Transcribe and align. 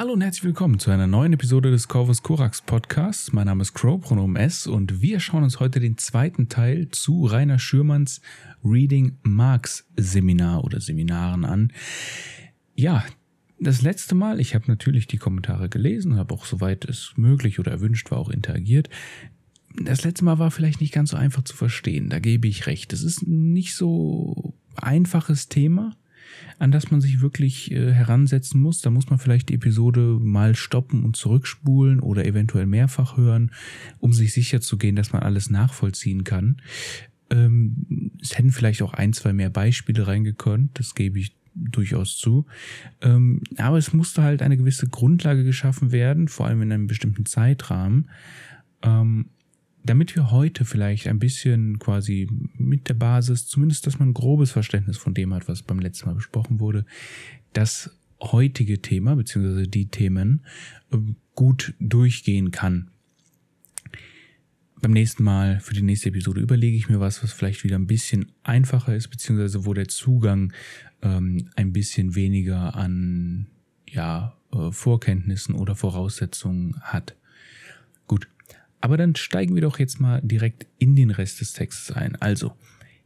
Hallo 0.00 0.14
und 0.14 0.22
herzlich 0.22 0.44
willkommen 0.44 0.78
zu 0.78 0.90
einer 0.90 1.06
neuen 1.06 1.34
Episode 1.34 1.70
des 1.70 1.86
Corvus 1.86 2.22
Corax 2.22 2.62
Podcasts. 2.62 3.34
Mein 3.34 3.44
Name 3.44 3.60
ist 3.60 3.74
Crow, 3.74 4.00
Pronomen 4.00 4.36
S 4.36 4.66
und 4.66 5.02
wir 5.02 5.20
schauen 5.20 5.42
uns 5.42 5.60
heute 5.60 5.78
den 5.78 5.98
zweiten 5.98 6.48
Teil 6.48 6.88
zu 6.88 7.26
Rainer 7.26 7.58
Schürmanns 7.58 8.22
Reading 8.64 9.18
Marx 9.24 9.86
Seminar 9.98 10.64
oder 10.64 10.80
Seminaren 10.80 11.44
an. 11.44 11.70
Ja, 12.74 13.04
das 13.58 13.82
letzte 13.82 14.14
Mal, 14.14 14.40
ich 14.40 14.54
habe 14.54 14.64
natürlich 14.68 15.06
die 15.06 15.18
Kommentare 15.18 15.68
gelesen, 15.68 16.16
habe 16.16 16.32
auch 16.32 16.46
soweit 16.46 16.86
es 16.86 17.12
möglich 17.16 17.58
oder 17.58 17.70
erwünscht 17.70 18.10
war 18.10 18.20
auch 18.20 18.30
interagiert. 18.30 18.88
Das 19.78 20.02
letzte 20.02 20.24
Mal 20.24 20.38
war 20.38 20.50
vielleicht 20.50 20.80
nicht 20.80 20.94
ganz 20.94 21.10
so 21.10 21.18
einfach 21.18 21.42
zu 21.42 21.54
verstehen, 21.54 22.08
da 22.08 22.20
gebe 22.20 22.48
ich 22.48 22.66
recht. 22.66 22.94
Es 22.94 23.02
ist 23.02 23.26
nicht 23.26 23.74
so 23.74 24.54
einfaches 24.76 25.50
Thema 25.50 25.94
an 26.58 26.70
das 26.70 26.90
man 26.90 27.00
sich 27.00 27.20
wirklich 27.20 27.70
äh, 27.72 27.92
heransetzen 27.92 28.60
muss. 28.60 28.80
Da 28.80 28.90
muss 28.90 29.10
man 29.10 29.18
vielleicht 29.18 29.48
die 29.48 29.54
Episode 29.54 30.18
mal 30.20 30.54
stoppen 30.54 31.04
und 31.04 31.16
zurückspulen 31.16 32.00
oder 32.00 32.24
eventuell 32.26 32.66
mehrfach 32.66 33.16
hören, 33.16 33.52
um 33.98 34.12
sich 34.12 34.32
sicher 34.32 34.60
zu 34.60 34.78
gehen, 34.78 34.96
dass 34.96 35.12
man 35.12 35.22
alles 35.22 35.50
nachvollziehen 35.50 36.24
kann. 36.24 36.60
Ähm, 37.30 38.10
es 38.20 38.36
hätten 38.36 38.50
vielleicht 38.50 38.82
auch 38.82 38.94
ein, 38.94 39.12
zwei 39.12 39.32
mehr 39.32 39.50
Beispiele 39.50 40.06
reingekonnt, 40.06 40.78
das 40.78 40.94
gebe 40.94 41.18
ich 41.18 41.36
durchaus 41.54 42.16
zu. 42.16 42.46
Ähm, 43.00 43.42
aber 43.56 43.78
es 43.78 43.92
musste 43.92 44.22
halt 44.22 44.42
eine 44.42 44.56
gewisse 44.56 44.88
Grundlage 44.88 45.44
geschaffen 45.44 45.92
werden, 45.92 46.28
vor 46.28 46.46
allem 46.46 46.62
in 46.62 46.72
einem 46.72 46.86
bestimmten 46.86 47.26
Zeitrahmen. 47.26 48.08
Ähm, 48.82 49.26
damit 49.84 50.14
wir 50.14 50.30
heute 50.30 50.64
vielleicht 50.64 51.08
ein 51.08 51.18
bisschen 51.18 51.78
quasi 51.78 52.28
mit 52.54 52.88
der 52.88 52.94
Basis, 52.94 53.46
zumindest 53.46 53.86
dass 53.86 53.98
man 53.98 54.10
ein 54.10 54.14
grobes 54.14 54.50
Verständnis 54.50 54.96
von 54.96 55.14
dem 55.14 55.32
hat, 55.34 55.48
was 55.48 55.62
beim 55.62 55.78
letzten 55.78 56.08
Mal 56.08 56.14
besprochen 56.14 56.60
wurde, 56.60 56.84
das 57.52 57.96
heutige 58.20 58.82
Thema 58.82 59.16
beziehungsweise 59.16 59.66
die 59.66 59.88
Themen 59.88 60.44
äh, 60.92 60.98
gut 61.34 61.74
durchgehen 61.80 62.50
kann. 62.50 62.90
Beim 64.82 64.92
nächsten 64.92 65.24
Mal, 65.24 65.60
für 65.60 65.74
die 65.74 65.82
nächste 65.82 66.08
Episode, 66.08 66.40
überlege 66.40 66.76
ich 66.76 66.88
mir 66.88 67.00
was, 67.00 67.22
was 67.22 67.32
vielleicht 67.32 67.64
wieder 67.64 67.76
ein 67.76 67.86
bisschen 67.86 68.32
einfacher 68.42 68.94
ist, 68.94 69.08
beziehungsweise 69.08 69.66
wo 69.66 69.74
der 69.74 69.88
Zugang 69.88 70.52
ähm, 71.02 71.50
ein 71.54 71.72
bisschen 71.72 72.14
weniger 72.14 72.74
an 72.74 73.46
ja, 73.86 74.36
äh, 74.52 74.70
Vorkenntnissen 74.70 75.54
oder 75.54 75.74
Voraussetzungen 75.74 76.80
hat. 76.80 77.14
Gut, 78.06 78.28
aber 78.80 78.96
dann 78.96 79.16
steigen 79.16 79.54
wir 79.54 79.62
doch 79.62 79.78
jetzt 79.78 80.00
mal 80.00 80.20
direkt 80.22 80.66
in 80.78 80.96
den 80.96 81.10
Rest 81.10 81.40
des 81.40 81.52
Textes 81.52 81.94
ein. 81.94 82.16
Also, 82.16 82.52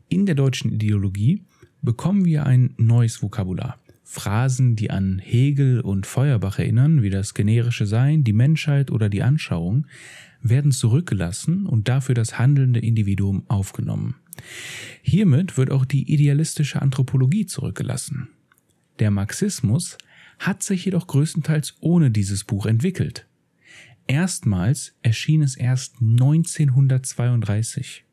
in 0.09 0.27
der 0.27 0.35
deutschen 0.35 0.73
Ideologie 0.73 1.43
bekommen 1.83 2.25
wir 2.25 2.47
ein 2.47 2.75
neues 2.77 3.23
Vokabular. 3.23 3.79
Phrasen, 4.05 4.77
die 4.77 4.91
an 4.91 5.19
Hegel 5.19 5.81
und 5.81 6.07
Feuerbach 6.07 6.59
erinnern, 6.59 7.03
wie 7.03 7.11
das 7.11 7.35
generische 7.35 7.87
Sein, 7.87 8.23
die 8.23 8.33
Menschheit 8.33 8.91
oder 8.91 9.09
die 9.09 9.23
Anschauung, 9.23 9.87
werden 10.41 10.73
zurückgelassen 10.73 11.67
und 11.67 11.89
dafür 11.89 12.15
das 12.15 12.39
handelnde 12.39 12.81
Individuum 12.81 13.45
aufgenommen. 13.49 14.15
Hiermit 15.03 15.57
wird 15.57 15.71
auch 15.71 15.85
die 15.85 16.13
idealistische 16.13 16.83
Anthropologie 16.83 17.47
zurückgelassen. 17.47 18.29
Der 18.99 19.11
Marxismus 19.11 19.99
hat 20.39 20.63
sich 20.63 20.85
jedoch 20.85 21.07
größtenteils 21.07 21.75
ohne 21.81 22.11
dieses 22.11 22.45
Buch 22.45 22.67
entwickelt. 22.67 23.27
Erstmals 24.07 24.95
erschien 25.03 25.43
es 25.43 25.57
erst 25.57 25.97
1932. 26.01 28.05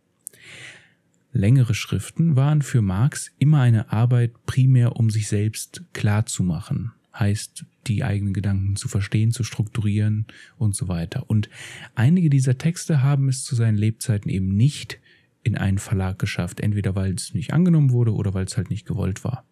Längere 1.33 1.73
Schriften 1.73 2.35
waren 2.35 2.61
für 2.61 2.81
Marx 2.81 3.31
immer 3.39 3.61
eine 3.61 3.91
Arbeit 3.91 4.33
primär, 4.45 4.95
um 4.95 5.09
sich 5.09 5.27
selbst 5.27 5.83
klar 5.93 6.25
zu 6.25 6.43
machen, 6.43 6.91
heißt 7.13 7.65
die 7.87 8.03
eigenen 8.03 8.33
Gedanken 8.33 8.75
zu 8.77 8.87
verstehen, 8.87 9.31
zu 9.31 9.43
strukturieren 9.43 10.25
und 10.57 10.75
so 10.75 10.87
weiter. 10.87 11.29
Und 11.29 11.49
einige 11.95 12.29
dieser 12.29 12.57
Texte 12.57 13.01
haben 13.01 13.27
es 13.27 13.43
zu 13.43 13.55
seinen 13.55 13.77
Lebzeiten 13.77 14.29
eben 14.29 14.55
nicht 14.55 14.99
in 15.43 15.57
einen 15.57 15.77
Verlag 15.77 16.19
geschafft, 16.19 16.59
entweder 16.59 16.95
weil 16.95 17.15
es 17.15 17.33
nicht 17.33 17.53
angenommen 17.53 17.91
wurde 17.91 18.13
oder 18.13 18.33
weil 18.33 18.45
es 18.45 18.57
halt 18.57 18.69
nicht 18.69 18.85
gewollt 18.85 19.23
war. 19.23 19.45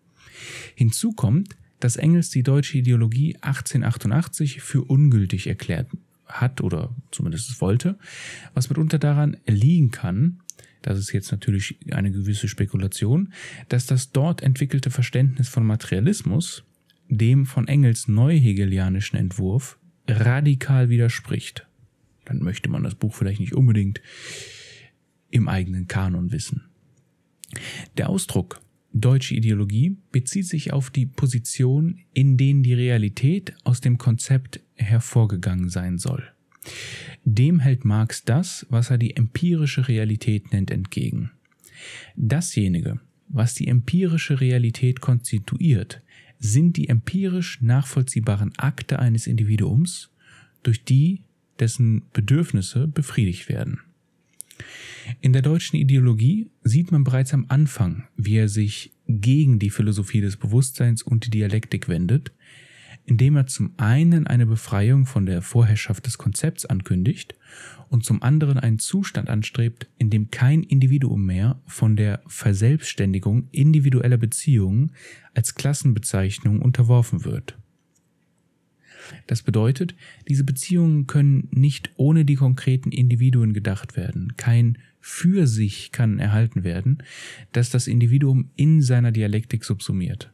Hinzu 0.75 1.11
kommt, 1.11 1.57
dass 1.79 1.97
Engels 1.97 2.29
die 2.29 2.44
deutsche 2.44 2.78
Ideologie 2.78 3.35
1888 3.41 4.61
für 4.61 4.83
ungültig 4.83 5.47
erklärt 5.47 5.89
hat 6.29 6.62
oder 6.62 6.95
zumindest 7.12 7.50
es 7.50 7.59
wollte, 7.59 7.97
was 8.53 8.69
mitunter 8.69 9.00
daran 9.00 9.38
liegen 9.45 9.91
kann, 9.91 10.40
das 10.81 10.97
ist 10.97 11.12
jetzt 11.12 11.31
natürlich 11.31 11.78
eine 11.91 12.12
gewisse 12.12 12.47
Spekulation, 12.47 13.34
dass 13.67 13.85
das 13.85 14.12
dort 14.12 14.41
entwickelte 14.41 14.91
Verständnis 14.91 15.50
von 15.50 15.66
Materialismus 15.66 16.63
dem 17.09 17.45
von 17.45 17.67
Engels 17.67 18.07
neuhegelianischen 18.07 19.17
Entwurf 19.17 19.79
radikal 20.07 20.90
widerspricht. 20.90 21.67
Dann 22.25 22.40
möchte 22.40 22.69
man 22.69 22.84
das 22.84 22.96
Buch 22.96 23.16
vielleicht 23.16 23.40
nicht 23.40 23.56
unbedingt 23.56 24.00
im 25.31 25.47
eigenen 25.47 25.88
Kanon 25.88 26.31
wissen. 26.31 26.69
Der 27.97 28.09
Ausdruck 28.09 28.61
deutsche 28.94 29.35
Ideologie 29.35 29.97
bezieht 30.11 30.46
sich 30.46 30.72
auf 30.72 30.91
die 30.91 31.07
Position, 31.07 32.00
in 32.13 32.38
denen 32.38 32.63
die 32.63 32.73
Realität 32.73 33.53
aus 33.63 33.81
dem 33.81 33.97
Konzept 33.97 34.61
hervorgegangen 34.79 35.69
sein 35.69 35.97
soll. 35.97 36.23
Dem 37.25 37.59
hält 37.59 37.85
Marx 37.85 38.23
das, 38.23 38.66
was 38.69 38.90
er 38.90 38.97
die 38.97 39.16
empirische 39.16 39.88
Realität 39.88 40.51
nennt, 40.51 40.72
entgegen. 40.72 41.31
Dasjenige, 42.16 43.00
was 43.28 43.53
die 43.53 43.67
empirische 43.67 44.41
Realität 44.41 45.01
konstituiert, 45.01 46.01
sind 46.40 46.78
die 46.78 46.90
empirisch 46.90 47.62
nachvollziehbaren 47.62 48.57
Akte 48.57 49.00
eines 49.00 49.28
Individuums, 49.28 50.09
durch 50.63 50.84
die 50.84 51.23
dessen 51.59 52.03
Bedürfnisse 52.13 52.88
befriedigt 52.88 53.50
werden. 53.50 53.81
In 55.22 55.34
der 55.34 55.41
deutschen 55.41 55.78
Ideologie 55.78 56.50
sieht 56.63 56.91
man 56.91 57.03
bereits 57.03 57.34
am 57.34 57.46
Anfang, 57.47 58.07
wie 58.16 58.35
er 58.35 58.50
sich 58.50 58.94
gegen 59.07 59.59
die 59.59 59.69
Philosophie 59.69 60.22
des 60.22 60.38
Bewusstseins 60.38 61.01
und 61.01 61.25
die 61.25 61.29
Dialektik 61.29 61.88
wendet, 61.88 62.31
indem 63.09 63.38
er 63.38 63.47
zum 63.47 63.74
einen 63.78 64.28
eine 64.28 64.46
Befreiung 64.46 65.08
von 65.08 65.25
der 65.25 65.42
Vorherrschaft 65.42 66.06
des 66.06 66.20
Konzepts 66.20 66.68
ankündigt 66.68 67.34
und 67.90 68.06
zum 68.06 68.22
anderen 68.22 68.59
einen 68.59 68.78
Zustand 68.78 69.31
anstrebt, 69.31 69.90
in 69.97 70.12
dem 70.12 70.30
kein 70.30 70.62
Individuum 70.62 71.25
mehr 71.25 71.59
von 71.66 71.96
der 71.96 72.22
Verselbstständigung 72.28 73.47
individueller 73.52 74.18
Beziehungen 74.18 74.92
als 75.34 75.56
Klassenbezeichnung 75.56 76.62
unterworfen 76.62 77.25
wird. 77.25 77.58
Das 79.26 79.41
bedeutet, 79.41 79.96
diese 80.28 80.44
Beziehungen 80.44 81.08
können 81.08 81.47
nicht 81.50 81.90
ohne 81.96 82.26
die 82.26 82.36
konkreten 82.36 82.91
Individuen 82.91 83.53
gedacht 83.53 83.97
werden. 83.97 84.36
Kein 84.38 84.78
für 85.00 85.47
sich 85.47 85.91
kann 85.91 86.20
erhalten 86.20 86.64
werden, 86.64 87.02
das 87.53 87.72
das 87.72 87.88
Individuum 87.88 88.52
in 88.56 88.84
seiner 88.84 89.12
Dialektik 89.12 89.66
subsumiert. 89.66 90.31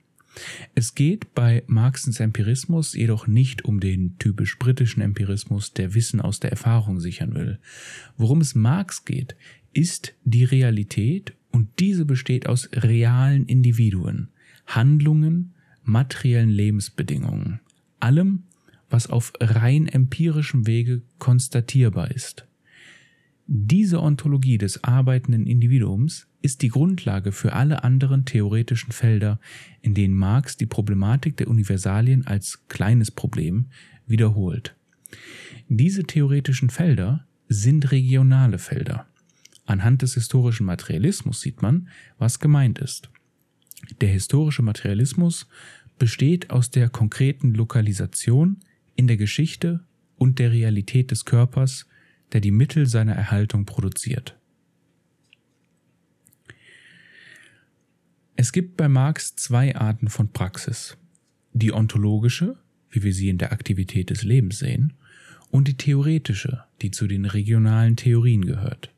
Es 0.73 0.96
geht 0.96 1.34
bei 1.34 1.63
Marxens 1.68 2.19
Empirismus 2.19 2.94
jedoch 2.94 3.28
nicht 3.28 3.66
um 3.66 3.79
den 3.79 4.18
typisch 4.18 4.57
britischen 4.59 5.01
Empirismus, 5.01 5.73
der 5.73 5.94
Wissen 5.94 6.22
aus 6.22 6.40
der 6.40 6.51
Erfahrung 6.51 7.00
sichern 7.00 7.34
will. 7.35 7.59
Worum 8.18 8.41
es 8.41 8.56
Marx 8.56 9.06
geht, 9.06 9.35
ist 9.74 10.13
die 10.24 10.44
Realität 10.44 11.34
und 11.51 11.69
diese 11.79 12.06
besteht 12.06 12.47
aus 12.47 12.69
realen 12.74 13.45
Individuen, 13.45 14.29
Handlungen, 14.68 15.53
materiellen 15.84 16.50
Lebensbedingungen, 16.50 17.59
allem, 18.00 18.44
was 18.90 19.07
auf 19.07 19.34
rein 19.40 19.88
empirischem 19.88 20.68
Wege 20.68 21.01
konstatierbar 21.18 22.12
ist. 22.12 22.47
Diese 23.47 24.01
Ontologie 24.01 24.57
des 24.57 24.84
arbeitenden 24.84 25.45
Individuums 25.45 26.28
ist 26.45 26.61
die 26.61 26.69
Grundlage 26.69 27.31
für 27.31 27.53
alle 27.53 27.83
anderen 27.83 28.23
theoretischen 28.23 28.91
Felder, 28.91 29.39
in 29.81 29.95
denen 29.95 30.13
Marx 30.13 30.57
die 30.57 30.67
Problematik 30.67 31.38
der 31.38 31.47
Universalien 31.47 32.28
als 32.28 32.67
kleines 32.67 33.09
Problem 33.09 33.66
wiederholt. 34.06 34.75
Diese 35.69 36.03
theoretischen 36.03 36.69
Felder 36.69 37.25
sind 37.50 37.92
regionale 37.92 38.59
Felder. 38.59 39.07
Anhand 39.65 40.03
des 40.03 40.13
historischen 40.13 40.68
Materialismus 40.68 41.42
sieht 41.42 41.63
man, 41.63 41.88
was 42.19 42.39
gemeint 42.39 42.77
ist. 42.77 43.09
Der 44.01 44.09
historische 44.09 44.62
Materialismus 44.62 45.47
besteht 45.97 46.51
aus 46.51 46.69
der 46.69 46.89
konkreten 46.89 47.56
Lokalisation 47.56 48.59
in 48.95 49.07
der 49.07 49.18
Geschichte 49.18 49.83
und 50.15 50.38
der 50.38 50.51
Realität 50.51 51.09
des 51.09 51.25
Körpers, 51.25 51.88
der 52.33 52.42
die 52.42 52.51
Mittel 52.51 52.86
seiner 52.86 53.15
Erhaltung 53.15 53.65
produziert. 53.65 54.38
Es 58.37 58.51
gibt 58.51 58.75
bei 58.75 58.89
Marx 58.89 59.35
zwei 59.37 59.75
Arten 59.75 60.09
von 60.09 60.33
Praxis. 60.33 60.97
Die 61.53 61.71
ontologische, 61.71 62.57
wie 62.89 63.01
wir 63.03 63.13
sie 63.13 63.29
in 63.29 63.37
der 63.37 63.53
Aktivität 63.53 64.09
des 64.09 64.23
Lebens 64.23 64.59
sehen, 64.59 64.93
und 65.51 65.69
die 65.69 65.77
theoretische, 65.77 66.65
die 66.81 66.91
zu 66.91 67.07
den 67.07 67.23
regionalen 67.23 67.95
Theorien 67.95 68.43
gehört. 68.43 68.93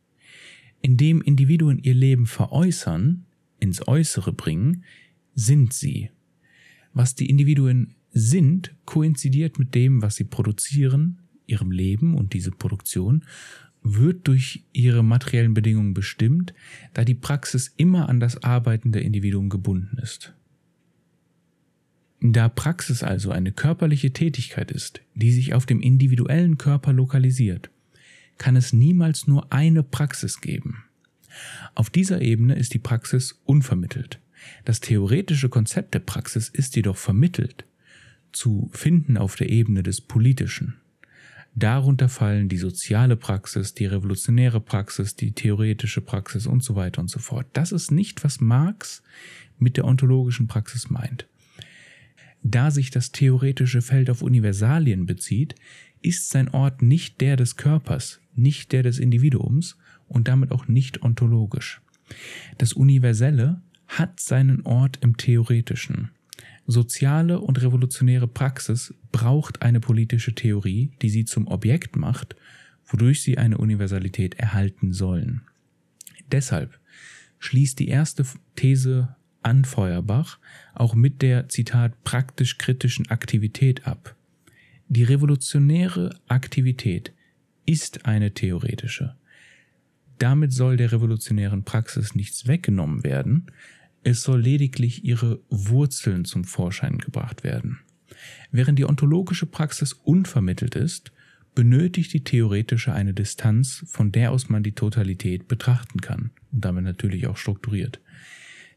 Indem 0.82 1.22
Individuen 1.22 1.78
ihr 1.78 1.94
Leben 1.94 2.26
veräußern, 2.26 3.26
ins 3.60 3.88
Äußere 3.88 4.34
bringen, 4.34 4.84
sind 5.36 5.72
sie. 5.72 6.10
Was 6.94 7.14
die 7.14 7.30
Individuen 7.30 7.94
sind 8.12 8.74
koinzidiert 8.86 9.60
mit 9.60 9.76
dem, 9.76 10.02
was 10.02 10.16
sie 10.16 10.24
produzieren, 10.24 11.20
ihrem 11.46 11.70
Leben 11.70 12.16
und 12.16 12.34
diese 12.34 12.50
Produktion 12.50 13.24
wird 13.96 14.28
durch 14.28 14.64
ihre 14.74 15.04
materiellen 15.04 15.54
Bedingungen 15.54 15.94
bestimmt, 15.94 16.54
da 16.94 17.04
die 17.04 17.16
Praxis 17.16 17.74
immer 17.78 18.10
an 18.10 18.20
das 18.20 18.44
arbeitende 18.44 19.00
Individuum 19.00 19.50
gebunden 19.50 19.98
ist. 19.98 20.34
Da 22.20 22.50
Praxis 22.50 23.04
also 23.04 23.32
eine 23.32 23.52
körperliche 23.52 24.12
Tätigkeit 24.12 24.72
ist, 24.72 25.02
die 25.14 25.32
sich 25.32 25.54
auf 25.54 25.66
dem 25.66 25.82
individuellen 25.82 26.58
Körper 26.58 26.92
lokalisiert, 26.92 27.70
kann 28.38 28.56
es 28.56 28.74
niemals 28.74 29.28
nur 29.28 29.52
eine 29.52 29.84
Praxis 29.84 30.42
geben. 30.42 30.84
Auf 31.76 31.90
dieser 31.90 32.22
Ebene 32.22 32.56
ist 32.56 32.74
die 32.74 32.80
Praxis 32.80 33.40
unvermittelt. 33.46 34.20
Das 34.66 34.80
theoretische 34.80 35.50
Konzept 35.50 35.94
der 35.94 36.00
Praxis 36.00 36.50
ist 36.50 36.76
jedoch 36.76 36.98
vermittelt, 36.98 37.66
zu 38.32 38.70
finden 38.74 39.18
auf 39.18 39.36
der 39.36 39.50
Ebene 39.50 39.84
des 39.84 40.02
Politischen. 40.02 40.76
Darunter 41.58 42.08
fallen 42.08 42.50
die 42.50 42.58
soziale 42.58 43.16
Praxis, 43.16 43.74
die 43.74 43.88
revolutionäre 43.88 44.62
Praxis, 44.62 45.16
die 45.16 45.32
theoretische 45.32 46.02
Praxis 46.02 46.46
und 46.46 46.64
so 46.64 46.76
weiter 46.76 47.02
und 47.02 47.10
so 47.10 47.18
fort. 47.18 47.48
Das 47.54 47.72
ist 47.72 47.90
nicht, 47.90 48.24
was 48.24 48.40
Marx 48.40 49.02
mit 49.58 49.76
der 49.76 49.86
ontologischen 49.86 50.48
Praxis 50.48 50.92
meint. 50.92 51.28
Da 52.44 52.70
sich 52.70 52.92
das 52.92 53.12
theoretische 53.12 53.82
Feld 53.82 54.12
auf 54.12 54.22
Universalien 54.22 55.08
bezieht, 55.08 55.56
ist 56.04 56.30
sein 56.30 56.48
Ort 56.50 56.84
nicht 56.84 57.22
der 57.22 57.38
des 57.38 57.56
Körpers, 57.56 58.22
nicht 58.36 58.72
der 58.72 58.84
des 58.84 59.00
Individuums 59.00 59.80
und 60.08 60.28
damit 60.28 60.52
auch 60.52 60.68
nicht 60.68 61.02
ontologisch. 61.02 61.82
Das 62.60 62.74
Universelle 62.74 63.64
hat 63.88 64.20
seinen 64.20 64.62
Ort 64.62 65.00
im 65.02 65.18
Theoretischen. 65.18 66.12
Soziale 66.68 67.40
und 67.40 67.62
revolutionäre 67.62 68.28
Praxis 68.28 68.94
braucht 69.14 69.62
eine 69.62 69.80
politische 69.80 70.36
Theorie, 70.36 70.92
die 71.02 71.10
sie 71.10 71.24
zum 71.24 71.48
Objekt 71.48 71.96
macht, 71.96 72.36
wodurch 72.86 73.24
sie 73.24 73.38
eine 73.38 73.58
Universalität 73.58 74.36
erhalten 74.36 74.92
sollen. 74.92 75.42
Deshalb 76.32 76.78
schließt 77.40 77.80
die 77.80 77.88
erste 77.88 78.26
These 78.56 79.16
an 79.44 79.64
Feuerbach 79.64 80.40
auch 80.74 80.94
mit 80.94 81.22
der 81.22 81.48
Zitat 81.48 82.04
praktisch 82.04 82.58
kritischen 82.58 83.10
Aktivität 83.10 83.88
ab. 83.88 84.16
Die 84.90 85.04
revolutionäre 85.04 86.20
Aktivität 86.28 87.14
ist 87.66 88.06
eine 88.06 88.34
theoretische. 88.34 89.16
Damit 90.20 90.52
soll 90.52 90.78
der 90.78 90.92
revolutionären 90.92 91.64
Praxis 91.64 92.16
nichts 92.16 92.48
weggenommen 92.48 93.04
werden, 93.04 93.48
es 94.04 94.24
soll 94.24 94.42
lediglich 94.42 95.04
ihre 95.04 95.42
Wurzeln 95.50 96.26
zum 96.26 96.44
Vorschein 96.44 96.98
gebracht 96.98 97.44
werden. 97.44 97.80
Während 98.52 98.80
die 98.80 98.86
ontologische 98.86 99.46
Praxis 99.46 99.94
unvermittelt 99.94 100.76
ist, 100.76 101.12
benötigt 101.56 102.14
die 102.14 102.24
theoretische 102.24 102.94
eine 102.94 103.14
Distanz, 103.14 103.84
von 103.88 104.12
der 104.12 104.32
aus 104.32 104.50
man 104.50 104.64
die 104.64 104.74
Totalität 104.74 105.48
betrachten 105.48 106.02
kann 106.02 106.32
und 106.52 106.64
damit 106.64 106.84
natürlich 106.84 107.28
auch 107.28 107.38
strukturiert. 107.38 108.00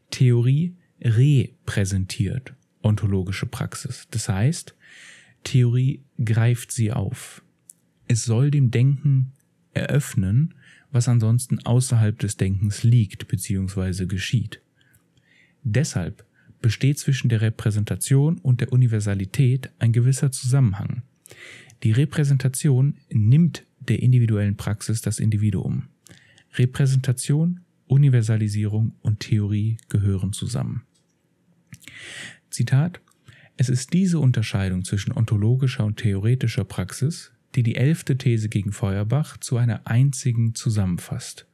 Theorie 0.09 0.75
repräsentiert 0.99 2.53
ontologische 2.81 3.45
Praxis. 3.45 4.07
Das 4.11 4.29
heißt, 4.29 4.75
Theorie 5.43 6.03
greift 6.23 6.71
sie 6.71 6.91
auf. 6.91 7.43
Es 8.07 8.25
soll 8.25 8.51
dem 8.51 8.71
Denken 8.71 9.33
eröffnen, 9.73 10.55
was 10.91 11.07
ansonsten 11.07 11.59
außerhalb 11.59 12.19
des 12.19 12.37
Denkens 12.37 12.83
liegt 12.83 13.27
bzw. 13.27 14.05
geschieht. 14.05 14.61
Deshalb 15.63 16.25
besteht 16.61 16.99
zwischen 16.99 17.29
der 17.29 17.41
Repräsentation 17.41 18.37
und 18.37 18.61
der 18.61 18.71
Universalität 18.71 19.71
ein 19.79 19.91
gewisser 19.91 20.31
Zusammenhang. 20.31 21.03
Die 21.83 21.91
Repräsentation 21.91 22.97
nimmt 23.09 23.65
der 23.79 24.01
individuellen 24.01 24.57
Praxis 24.57 25.01
das 25.01 25.19
Individuum. 25.19 25.87
Repräsentation, 26.53 27.61
Universalisierung 27.87 28.93
und 29.01 29.21
Theorie 29.21 29.77
gehören 29.89 30.33
zusammen. 30.33 30.83
Zitat 32.49 33.01
Es 33.57 33.69
ist 33.69 33.93
diese 33.93 34.19
Unterscheidung 34.19 34.83
zwischen 34.83 35.11
ontologischer 35.11 35.85
und 35.85 35.97
theoretischer 35.97 36.63
Praxis, 36.63 37.31
die 37.55 37.63
die 37.63 37.75
elfte 37.75 38.17
These 38.17 38.49
gegen 38.49 38.71
Feuerbach 38.71 39.37
zu 39.37 39.57
einer 39.57 39.87
einzigen 39.87 40.53
zusammenfasst. 40.55 41.47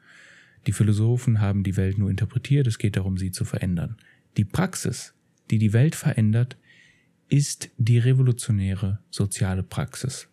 Die 0.67 0.73
Philosophen 0.73 1.39
haben 1.39 1.63
die 1.63 1.77
Welt 1.77 1.97
nur 1.97 2.09
interpretiert, 2.09 2.67
es 2.67 2.77
geht 2.77 2.97
darum, 2.97 3.17
sie 3.17 3.31
zu 3.31 3.45
verändern. 3.45 3.95
Die 4.35 4.43
Praxis, 4.43 5.13
die 5.49 5.59
die 5.59 5.71
Welt 5.71 5.95
verändert, 5.95 6.57
ist 7.29 7.69
die 7.77 7.97
revolutionäre 7.97 8.99
soziale 9.09 9.63
Praxis. 9.63 10.27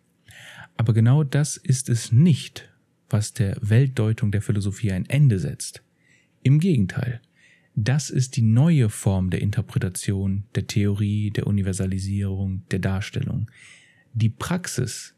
Aber 0.75 0.93
genau 0.93 1.23
das 1.23 1.55
ist 1.55 1.87
es 1.89 2.11
nicht, 2.11 2.69
was 3.09 3.33
der 3.33 3.57
Weltdeutung 3.61 4.31
der 4.31 4.41
Philosophie 4.41 4.91
ein 4.91 5.05
Ende 5.05 5.39
setzt. 5.39 5.83
Im 6.43 6.59
Gegenteil, 6.59 7.21
das 7.75 8.09
ist 8.09 8.35
die 8.35 8.41
neue 8.41 8.89
Form 8.89 9.29
der 9.29 9.41
Interpretation, 9.41 10.43
der 10.53 10.67
Theorie, 10.67 11.31
der 11.31 11.47
Universalisierung, 11.47 12.63
der 12.71 12.79
Darstellung. 12.79 13.49
Die 14.13 14.29
Praxis, 14.29 15.15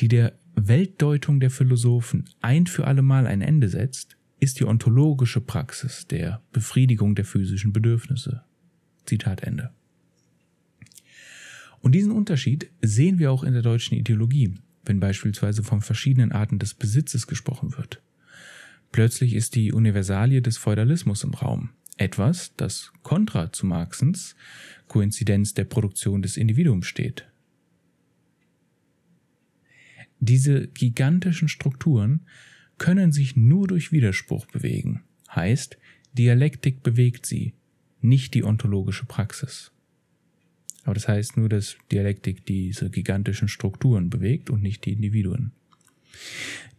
die 0.00 0.08
der 0.08 0.38
Weltdeutung 0.54 1.40
der 1.40 1.50
Philosophen 1.50 2.28
ein 2.42 2.66
für 2.66 2.86
allemal 2.86 3.26
ein 3.26 3.40
Ende 3.40 3.68
setzt, 3.68 4.16
ist 4.44 4.60
die 4.60 4.66
ontologische 4.66 5.40
Praxis 5.40 6.06
der 6.06 6.42
Befriedigung 6.52 7.14
der 7.14 7.24
physischen 7.24 7.72
Bedürfnisse. 7.72 8.44
Zitat 9.06 9.42
Ende. 9.42 9.70
Und 11.80 11.92
diesen 11.92 12.12
Unterschied 12.12 12.70
sehen 12.82 13.18
wir 13.18 13.32
auch 13.32 13.42
in 13.42 13.54
der 13.54 13.62
deutschen 13.62 13.96
Ideologie, 13.96 14.54
wenn 14.84 15.00
beispielsweise 15.00 15.62
von 15.62 15.80
verschiedenen 15.80 16.30
Arten 16.30 16.58
des 16.58 16.74
Besitzes 16.74 17.26
gesprochen 17.26 17.74
wird. 17.78 18.02
Plötzlich 18.92 19.34
ist 19.34 19.54
die 19.54 19.72
Universalie 19.72 20.42
des 20.42 20.58
Feudalismus 20.58 21.24
im 21.24 21.32
Raum, 21.32 21.70
etwas, 21.96 22.54
das 22.56 22.92
kontra 23.02 23.50
zu 23.50 23.64
Marxens 23.64 24.36
Koinzidenz 24.88 25.54
der 25.54 25.64
Produktion 25.64 26.20
des 26.20 26.36
Individuums 26.36 26.86
steht. 26.86 27.26
Diese 30.20 30.68
gigantischen 30.68 31.48
Strukturen 31.48 32.26
können 32.78 33.12
sich 33.12 33.36
nur 33.36 33.66
durch 33.66 33.92
Widerspruch 33.92 34.46
bewegen. 34.46 35.02
Heißt, 35.34 35.78
Dialektik 36.12 36.82
bewegt 36.82 37.26
sie, 37.26 37.54
nicht 38.00 38.34
die 38.34 38.44
ontologische 38.44 39.06
Praxis. 39.06 39.72
Aber 40.84 40.94
das 40.94 41.08
heißt 41.08 41.36
nur, 41.36 41.48
dass 41.48 41.76
Dialektik 41.90 42.44
diese 42.44 42.90
gigantischen 42.90 43.48
Strukturen 43.48 44.10
bewegt 44.10 44.50
und 44.50 44.62
nicht 44.62 44.84
die 44.84 44.92
Individuen. 44.92 45.52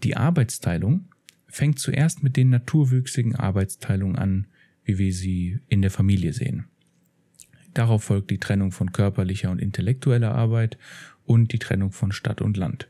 Die 0.03 0.15
Arbeitsteilung 0.15 1.05
fängt 1.47 1.79
zuerst 1.79 2.23
mit 2.23 2.37
den 2.37 2.49
naturwüchsigen 2.49 3.35
Arbeitsteilungen 3.35 4.15
an, 4.15 4.47
wie 4.83 4.97
wir 4.97 5.13
sie 5.13 5.59
in 5.67 5.81
der 5.81 5.91
Familie 5.91 6.33
sehen. 6.33 6.65
Darauf 7.73 8.03
folgt 8.03 8.29
die 8.29 8.37
Trennung 8.37 8.71
von 8.71 8.91
körperlicher 8.91 9.51
und 9.51 9.59
intellektueller 9.59 10.33
Arbeit 10.33 10.77
und 11.25 11.51
die 11.51 11.59
Trennung 11.59 11.91
von 11.91 12.11
Stadt 12.11 12.41
und 12.41 12.55
Land. 12.55 12.87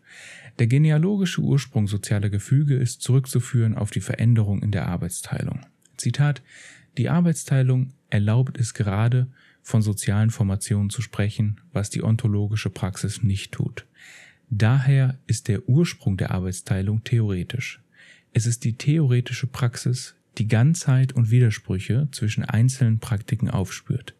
Der 0.59 0.67
genealogische 0.67 1.41
Ursprung 1.41 1.87
sozialer 1.87 2.29
Gefüge 2.29 2.75
ist 2.75 3.01
zurückzuführen 3.01 3.75
auf 3.75 3.91
die 3.91 4.01
Veränderung 4.01 4.61
in 4.61 4.71
der 4.71 4.87
Arbeitsteilung. 4.87 5.65
Zitat 5.97 6.41
Die 6.97 7.09
Arbeitsteilung 7.09 7.91
erlaubt 8.09 8.57
es 8.57 8.73
gerade, 8.73 9.27
von 9.61 9.81
sozialen 9.81 10.29
Formationen 10.29 10.91
zu 10.91 11.01
sprechen, 11.01 11.59
was 11.73 11.89
die 11.89 12.03
ontologische 12.03 12.69
Praxis 12.69 13.23
nicht 13.23 13.51
tut. 13.51 13.87
Daher 14.49 15.17
ist 15.25 15.47
der 15.47 15.67
Ursprung 15.67 16.17
der 16.17 16.31
Arbeitsteilung 16.31 17.03
theoretisch. 17.03 17.81
Es 18.31 18.45
ist 18.45 18.63
die 18.63 18.77
theoretische 18.77 19.47
Praxis, 19.47 20.15
die 20.37 20.47
Ganzheit 20.47 21.13
und 21.13 21.31
Widersprüche 21.31 22.07
zwischen 22.11 22.43
einzelnen 22.45 22.99
Praktiken 22.99 23.49
aufspürt. 23.49 24.13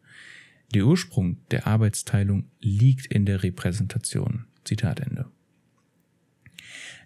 Der 0.73 0.87
Ursprung 0.87 1.37
der 1.51 1.67
Arbeitsteilung 1.67 2.45
liegt 2.59 3.05
in 3.05 3.25
der 3.25 3.43
Repräsentation. 3.43 4.45
Zitat 4.63 4.99
Ende. 4.99 5.25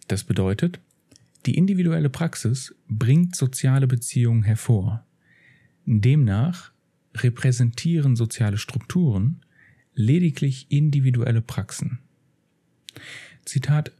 Das 0.10 0.24
bedeutet, 0.24 0.80
die 1.46 1.56
individuelle 1.56 2.10
Praxis 2.10 2.76
bringt 2.90 3.36
soziale 3.36 3.86
Beziehungen 3.86 4.42
hervor. 4.42 5.06
Demnach 5.86 6.72
repräsentieren 7.16 8.16
soziale 8.16 8.58
Strukturen 8.58 9.42
lediglich 9.94 10.66
individuelle 10.70 11.42
Praxen. 11.42 12.00
Zitat 13.46 13.92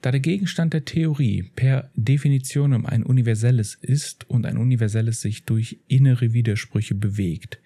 da 0.00 0.10
der 0.10 0.18
Gegenstand 0.18 0.72
der 0.72 0.84
Theorie 0.84 1.44
per 1.54 1.88
Definition 1.94 2.84
ein 2.86 3.04
universelles 3.04 3.76
ist 3.80 4.28
und 4.28 4.46
ein 4.46 4.56
universelles 4.56 5.20
sich 5.20 5.44
durch 5.44 5.78
innere 5.86 6.32
Widersprüche 6.32 6.96
bewegt, 6.96 7.60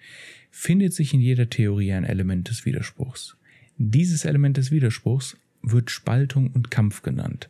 findet 0.51 0.93
sich 0.93 1.15
in 1.15 1.19
jeder 1.19 1.49
Theorie 1.49 1.93
ein 1.93 2.03
Element 2.03 2.49
des 2.49 2.63
Widerspruchs. 2.63 3.37
Dieses 3.79 4.23
Element 4.23 4.57
des 4.57 4.69
Widerspruchs 4.69 5.35
wird 5.63 5.89
Spaltung 5.89 6.51
und 6.51 6.69
Kampf 6.69 7.01
genannt. 7.01 7.49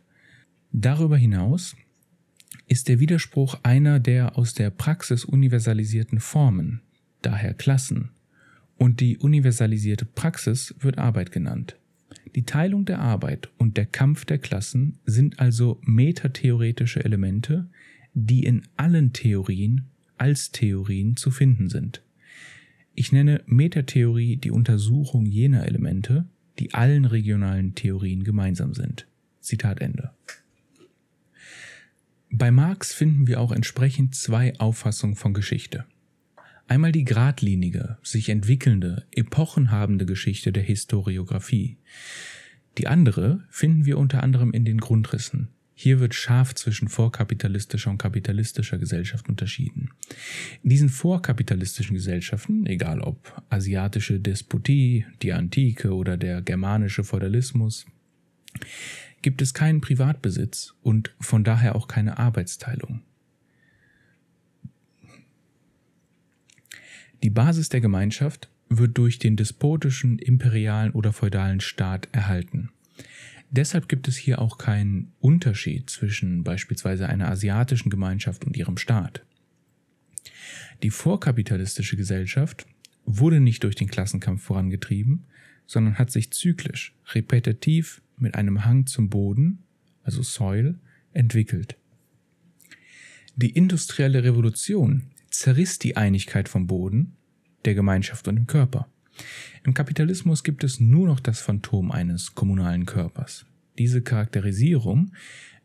Darüber 0.79 1.17
hinaus 1.17 1.75
ist 2.67 2.87
der 2.87 2.99
Widerspruch 2.99 3.57
einer 3.63 3.99
der 3.99 4.37
aus 4.37 4.53
der 4.53 4.69
Praxis 4.69 5.25
universalisierten 5.25 6.19
Formen, 6.19 6.81
daher 7.23 7.55
Klassen, 7.55 8.11
Und 8.77 8.99
die 8.99 9.17
universalisierte 9.17 10.05
Praxis 10.05 10.75
wird 10.77 10.99
Arbeit 10.99 11.31
genannt. 11.31 11.77
Die 12.35 12.45
Teilung 12.45 12.85
der 12.85 12.99
Arbeit 12.99 13.49
und 13.57 13.75
der 13.75 13.87
Kampf 13.87 14.23
der 14.25 14.37
Klassen 14.37 14.99
sind 15.03 15.39
also 15.39 15.81
metatheoretische 15.81 17.03
Elemente, 17.03 17.67
die 18.13 18.43
in 18.43 18.61
allen 18.75 19.13
Theorien 19.13 19.85
als 20.19 20.51
Theorien 20.51 21.15
zu 21.15 21.31
finden 21.31 21.69
sind. 21.69 22.03
Ich 22.93 23.11
nenne 23.11 23.41
Metatheorie 23.47 24.37
die 24.37 24.51
Untersuchung 24.51 25.25
jener 25.25 25.65
Elemente, 25.65 26.25
die 26.59 26.75
allen 26.75 27.05
regionalen 27.05 27.73
Theorien 27.73 28.23
gemeinsam 28.23 28.75
sind. 28.75 29.07
Zitat 29.41 29.81
Ende. 29.81 30.11
Bei 32.29 32.51
Marx 32.51 32.93
finden 32.93 33.27
wir 33.27 33.39
auch 33.39 33.51
entsprechend 33.51 34.15
zwei 34.15 34.59
Auffassungen 34.59 35.15
von 35.15 35.33
Geschichte. 35.33 35.85
Einmal 36.67 36.91
die 36.91 37.05
geradlinige, 37.05 37.97
sich 38.03 38.27
entwickelnde, 38.27 39.05
epochenhabende 39.11 40.05
Geschichte 40.05 40.51
der 40.51 40.63
Historiographie. 40.63 41.77
Die 42.77 42.87
andere 42.87 43.45
finden 43.49 43.85
wir 43.85 43.97
unter 43.97 44.21
anderem 44.23 44.51
in 44.51 44.65
den 44.65 44.79
Grundrissen. 44.79 45.47
Hier 45.73 45.99
wird 45.99 46.15
scharf 46.15 46.55
zwischen 46.55 46.89
vorkapitalistischer 46.89 47.91
und 47.91 47.99
kapitalistischer 47.99 48.77
Gesellschaft 48.77 49.29
unterschieden. 49.29 49.91
In 50.63 50.71
diesen 50.71 50.89
vorkapitalistischen 50.89 51.95
Gesellschaften, 51.95 52.65
egal 52.65 52.99
ob 52.99 53.41
asiatische 53.49 54.19
Despotie, 54.19 55.05
die 55.21 55.33
Antike 55.33 55.93
oder 55.93 56.17
der 56.17 56.41
germanische 56.41 57.03
Feudalismus, 57.03 57.85
gibt 59.27 59.41
es 59.41 59.53
keinen 59.53 59.81
Privatbesitz 59.81 60.73
und 60.83 61.13
von 61.19 61.43
daher 61.43 61.75
auch 61.75 61.89
keine 61.89 62.17
Arbeitsteilung. 62.17 63.01
Die 67.21 67.29
Basis 67.29 67.67
der 67.67 67.81
Gemeinschaft 67.81 68.49
wird 68.69 68.97
durch 68.97 69.19
den 69.19 69.35
despotischen, 69.35 70.17
imperialen 70.17 70.93
oder 70.93 71.11
feudalen 71.11 71.59
Staat 71.59 72.07
erhalten. 72.13 72.69
Deshalb 73.49 73.89
gibt 73.89 74.07
es 74.07 74.15
hier 74.15 74.39
auch 74.39 74.57
keinen 74.57 75.11
Unterschied 75.19 75.89
zwischen 75.89 76.45
beispielsweise 76.45 77.09
einer 77.09 77.29
asiatischen 77.29 77.89
Gemeinschaft 77.89 78.45
und 78.45 78.55
ihrem 78.55 78.77
Staat. 78.77 79.25
Die 80.83 80.89
vorkapitalistische 80.89 81.97
Gesellschaft 81.97 82.65
wurde 83.03 83.41
nicht 83.41 83.65
durch 83.65 83.75
den 83.75 83.89
Klassenkampf 83.89 84.41
vorangetrieben, 84.41 85.25
sondern 85.65 85.97
hat 85.97 86.11
sich 86.11 86.31
zyklisch, 86.31 86.95
repetitiv 87.13 88.01
mit 88.17 88.35
einem 88.35 88.65
Hang 88.65 88.85
zum 88.85 89.09
Boden, 89.09 89.63
also 90.03 90.21
Soil, 90.21 90.79
entwickelt. 91.13 91.77
Die 93.35 93.51
industrielle 93.51 94.23
Revolution 94.23 95.03
zerriss 95.29 95.79
die 95.79 95.95
Einigkeit 95.97 96.49
vom 96.49 96.67
Boden, 96.67 97.13
der 97.65 97.75
Gemeinschaft 97.75 98.27
und 98.27 98.35
dem 98.35 98.47
Körper. 98.47 98.87
Im 99.63 99.73
Kapitalismus 99.73 100.43
gibt 100.43 100.63
es 100.63 100.79
nur 100.79 101.07
noch 101.07 101.19
das 101.19 101.39
Phantom 101.39 101.91
eines 101.91 102.35
kommunalen 102.35 102.85
Körpers. 102.85 103.45
Diese 103.77 104.01
Charakterisierung, 104.01 105.11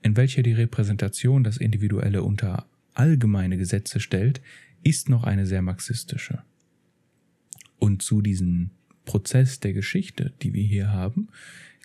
in 0.03 0.17
welcher 0.17 0.43
die 0.43 0.53
Repräsentation 0.53 1.45
das 1.45 1.57
Individuelle 1.57 2.23
unter 2.23 2.67
allgemeine 2.95 3.57
Gesetze 3.57 4.01
stellt, 4.01 4.43
ist 4.83 5.09
noch 5.09 5.25
eine 5.25 5.47
sehr 5.47 5.63
marxistische. 5.63 6.43
Und 7.79 8.03
zu 8.03 8.21
diesem 8.21 8.71
Prozess 9.05 9.61
der 9.61 9.73
Geschichte, 9.73 10.33
die 10.43 10.53
wir 10.53 10.65
hier 10.65 10.93
haben, 10.93 11.29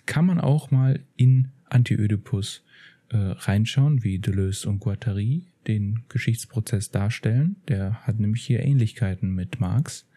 kann 0.08 0.24
man 0.24 0.40
auch 0.40 0.70
mal 0.70 1.00
in 1.16 1.48
Anti-Ödipus 1.68 2.64
äh, 3.10 3.16
reinschauen, 3.16 4.02
wie 4.02 4.18
Deleuze 4.18 4.66
und 4.68 4.80
Guattari 4.80 5.44
den 5.66 6.00
Geschichtsprozess 6.08 6.90
darstellen. 6.90 7.56
Der 7.68 8.06
hat 8.06 8.18
nämlich 8.18 8.42
hier 8.42 8.60
Ähnlichkeiten 8.60 9.34
mit 9.34 9.60
Marx. 9.60 10.08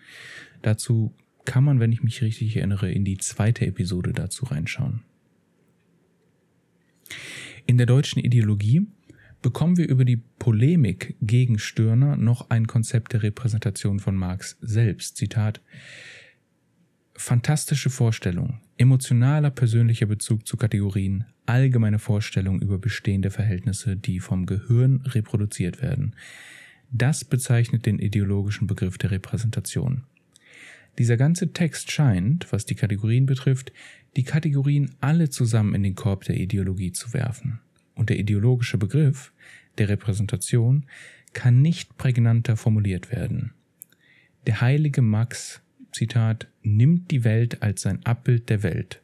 Dazu 0.61 1.13
kann 1.43 1.65
man, 1.65 1.81
wenn 1.81 1.91
ich 1.91 2.03
mich 2.03 2.21
richtig 2.21 2.55
erinnere, 2.55 2.89
in 2.89 3.03
die 3.03 3.17
zweite 3.17 3.65
Episode 3.65 4.13
dazu 4.13 4.45
reinschauen. 4.45 5.01
In 7.65 7.77
der 7.77 7.85
deutschen 7.85 8.23
Ideologie 8.23 8.87
bekommen 9.41 9.75
wir 9.75 9.89
über 9.89 10.05
die 10.05 10.21
Polemik 10.39 11.17
gegen 11.21 11.59
Stirner 11.59 12.15
noch 12.15 12.49
ein 12.49 12.65
Konzept 12.65 13.11
der 13.11 13.23
Repräsentation 13.23 13.99
von 13.99 14.15
Marx 14.15 14.57
selbst. 14.61 15.17
Zitat 15.17 15.59
Fantastische 17.21 17.91
Vorstellung, 17.91 18.61
emotionaler 18.77 19.51
persönlicher 19.51 20.07
Bezug 20.07 20.47
zu 20.47 20.57
Kategorien, 20.57 21.25
allgemeine 21.45 21.99
Vorstellung 21.99 22.59
über 22.59 22.79
bestehende 22.79 23.29
Verhältnisse, 23.29 23.95
die 23.95 24.19
vom 24.19 24.47
Gehirn 24.47 25.03
reproduziert 25.05 25.83
werden. 25.83 26.15
Das 26.89 27.23
bezeichnet 27.23 27.85
den 27.85 27.99
ideologischen 27.99 28.65
Begriff 28.65 28.97
der 28.97 29.11
Repräsentation. 29.11 30.01
Dieser 30.97 31.15
ganze 31.15 31.53
Text 31.53 31.91
scheint, 31.91 32.51
was 32.51 32.65
die 32.65 32.73
Kategorien 32.73 33.27
betrifft, 33.27 33.71
die 34.15 34.23
Kategorien 34.23 34.95
alle 34.99 35.29
zusammen 35.29 35.75
in 35.75 35.83
den 35.83 35.93
Korb 35.93 36.23
der 36.23 36.37
Ideologie 36.37 36.91
zu 36.91 37.13
werfen. 37.13 37.59
Und 37.93 38.09
der 38.09 38.17
ideologische 38.17 38.79
Begriff 38.79 39.31
der 39.77 39.89
Repräsentation 39.89 40.87
kann 41.33 41.61
nicht 41.61 41.97
prägnanter 41.97 42.57
formuliert 42.57 43.11
werden. 43.11 43.53
Der 44.47 44.59
heilige 44.59 45.03
Max, 45.03 45.61
Zitat, 45.91 46.47
nimmt 46.63 47.11
die 47.11 47.23
Welt 47.23 47.61
als 47.61 47.81
sein 47.81 48.05
Abbild 48.05 48.49
der 48.49 48.63
Welt. 48.63 49.01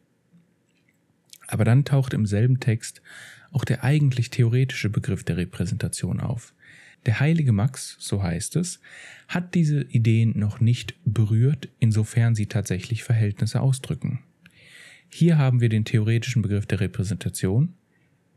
Aber 1.47 1.63
dann 1.63 1.85
taucht 1.85 2.13
im 2.13 2.25
selben 2.25 2.59
Text 2.59 3.01
auch 3.51 3.63
der 3.63 3.83
eigentlich 3.83 4.29
theoretische 4.29 4.89
Begriff 4.89 5.23
der 5.23 5.37
Repräsentation 5.37 6.19
auf. 6.19 6.53
Der 7.05 7.19
heilige 7.19 7.53
Max, 7.53 7.95
so 7.99 8.21
heißt 8.21 8.57
es, 8.57 8.81
hat 9.27 9.55
diese 9.55 9.83
Ideen 9.83 10.37
noch 10.37 10.59
nicht 10.59 10.95
berührt, 11.05 11.69
insofern 11.79 12.35
sie 12.35 12.47
tatsächlich 12.47 13.03
Verhältnisse 13.03 13.61
ausdrücken. 13.61 14.19
Hier 15.09 15.37
haben 15.37 15.61
wir 15.61 15.69
den 15.69 15.85
theoretischen 15.85 16.41
Begriff 16.41 16.65
der 16.65 16.81
Repräsentation, 16.81 17.73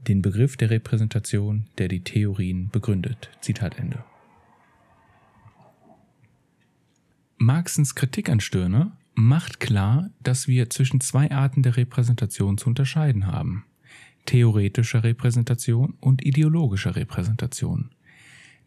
den 0.07 0.23
Begriff 0.23 0.57
der 0.57 0.71
Repräsentation, 0.71 1.67
der 1.79 1.89
die 1.89 2.05
Theorien 2.05 2.71
begründet. 2.71 3.31
Zitat 3.41 3.79
Ende. 3.79 4.05
Marxens 7.43 7.95
Kritik 7.95 8.29
an 8.29 8.39
Stirner 8.39 8.99
macht 9.15 9.61
klar, 9.61 10.11
dass 10.23 10.47
wir 10.47 10.69
zwischen 10.69 11.01
zwei 11.01 11.31
Arten 11.31 11.63
der 11.63 11.79
Repräsentation 11.79 12.59
zu 12.59 12.69
unterscheiden 12.69 13.27
haben. 13.29 13.65
Theoretischer 14.27 15.05
Repräsentation 15.05 15.95
und 16.01 16.23
ideologischer 16.23 16.97
Repräsentation. 16.97 17.93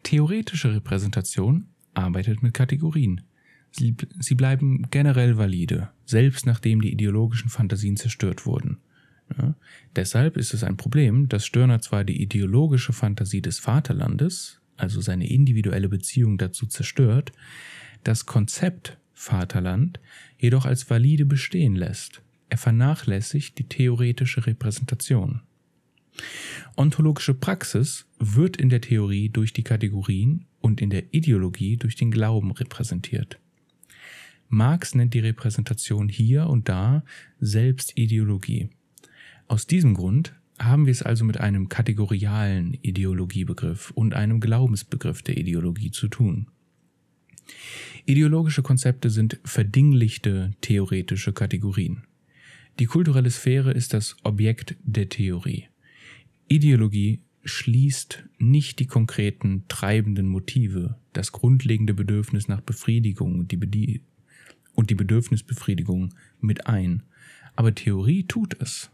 Theoretische 0.02 0.74
Repräsentation 0.74 1.68
arbeitet 1.94 2.42
mit 2.42 2.56
Kategorien. 2.56 3.22
Sie, 3.70 3.96
sie 4.20 4.34
bleiben 4.34 4.88
generell 4.90 5.38
valide, 5.38 5.90
selbst 6.08 6.48
nachdem 6.48 6.82
die 6.82 6.94
ideologischen 6.94 7.52
Fantasien 7.52 7.96
zerstört 7.96 8.48
wurden. 8.48 8.80
Ja, 9.38 9.54
deshalb 9.96 10.36
ist 10.36 10.56
es 10.56 10.64
ein 10.64 10.78
Problem, 10.78 11.30
dass 11.30 11.46
Stirner 11.46 11.80
zwar 11.80 12.04
die 12.04 12.24
ideologische 12.24 12.92
Fantasie 12.92 13.44
des 13.44 13.60
Vaterlandes, 13.60 14.62
also 14.78 15.00
seine 15.00 15.30
individuelle 15.30 15.90
Beziehung 15.90 16.40
dazu 16.40 16.66
zerstört, 16.66 17.34
das 18.04 18.26
Konzept 18.26 18.98
Vaterland 19.14 20.00
jedoch 20.38 20.66
als 20.66 20.90
valide 20.90 21.26
bestehen 21.26 21.76
lässt. 21.76 22.22
Er 22.50 22.58
vernachlässigt 22.58 23.58
die 23.58 23.68
theoretische 23.68 24.46
Repräsentation. 24.46 25.42
Ontologische 26.76 27.34
Praxis 27.34 28.06
wird 28.20 28.58
in 28.58 28.70
der 28.70 28.82
Theorie 28.82 29.30
durch 29.30 29.54
die 29.54 29.64
Kategorien 29.64 30.46
und 30.60 30.82
in 30.82 30.90
der 30.90 31.14
Ideologie 31.14 31.78
durch 31.78 31.96
den 31.96 32.12
Glauben 32.12 32.52
repräsentiert. 32.52 33.40
Marx 34.50 34.94
nennt 34.94 35.14
die 35.14 35.20
Repräsentation 35.20 36.10
hier 36.10 36.48
und 36.48 36.70
da 36.70 37.04
selbst 37.40 37.98
Ideologie. 37.98 38.70
Aus 39.48 39.66
diesem 39.66 39.96
Grund 39.96 40.36
haben 40.60 40.86
wir 40.86 40.92
es 40.92 41.02
also 41.02 41.26
mit 41.26 41.40
einem 41.40 41.70
kategorialen 41.70 42.76
Ideologiebegriff 42.82 43.92
und 43.92 44.14
einem 44.14 44.40
Glaubensbegriff 44.40 45.24
der 45.24 45.38
Ideologie 45.38 45.92
zu 45.92 46.08
tun. 46.08 46.48
Ideologische 48.06 48.64
Konzepte 48.64 49.10
sind 49.10 49.40
verdinglichte 49.46 50.52
theoretische 50.60 51.32
Kategorien. 51.32 52.04
Die 52.80 52.86
kulturelle 52.86 53.30
Sphäre 53.32 53.72
ist 53.72 53.94
das 53.94 54.18
Objekt 54.24 54.76
der 54.84 55.08
Theorie. 55.08 55.68
Ideologie 56.50 57.22
schließt 57.46 58.26
nicht 58.40 58.80
die 58.80 58.88
konkreten 58.88 59.64
treibenden 59.70 60.28
Motive, 60.28 60.98
das 61.14 61.32
grundlegende 61.32 61.94
Bedürfnis 61.94 62.50
nach 62.50 62.60
Befriedigung 62.60 63.40
und 63.40 63.52
die, 63.52 64.02
und 64.74 64.90
die 64.90 64.96
Bedürfnisbefriedigung 64.96 66.14
mit 66.42 66.68
ein, 66.68 67.04
aber 67.56 67.74
Theorie 67.74 68.24
tut 68.24 68.60
es. 68.60 68.90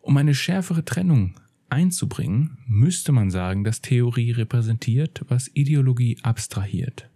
Um 0.00 0.16
eine 0.16 0.34
schärfere 0.34 0.84
Trennung 0.84 1.34
einzubringen, 1.68 2.58
müsste 2.66 3.12
man 3.12 3.30
sagen, 3.30 3.64
dass 3.64 3.82
Theorie 3.82 4.30
repräsentiert, 4.30 5.24
was 5.28 5.50
Ideologie 5.52 6.18
abstrahiert. 6.22 7.08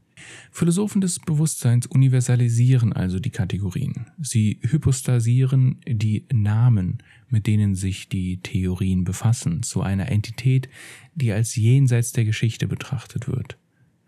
Philosophen 0.51 1.01
des 1.01 1.19
Bewusstseins 1.19 1.87
universalisieren 1.87 2.93
also 2.93 3.19
die 3.19 3.31
Kategorien. 3.31 4.07
Sie 4.19 4.59
hypostasieren 4.63 5.81
die 5.87 6.25
Namen, 6.33 7.03
mit 7.29 7.47
denen 7.47 7.75
sich 7.75 8.09
die 8.09 8.39
Theorien 8.39 9.05
befassen, 9.05 9.63
zu 9.63 9.83
einer 9.83 10.11
Entität, 10.11 10.69
die 11.15 11.33
als 11.33 11.57
jenseits 11.57 12.13
der 12.13 12.25
Geschichte 12.25 12.67
betrachtet 12.67 13.29
wird. 13.29 13.59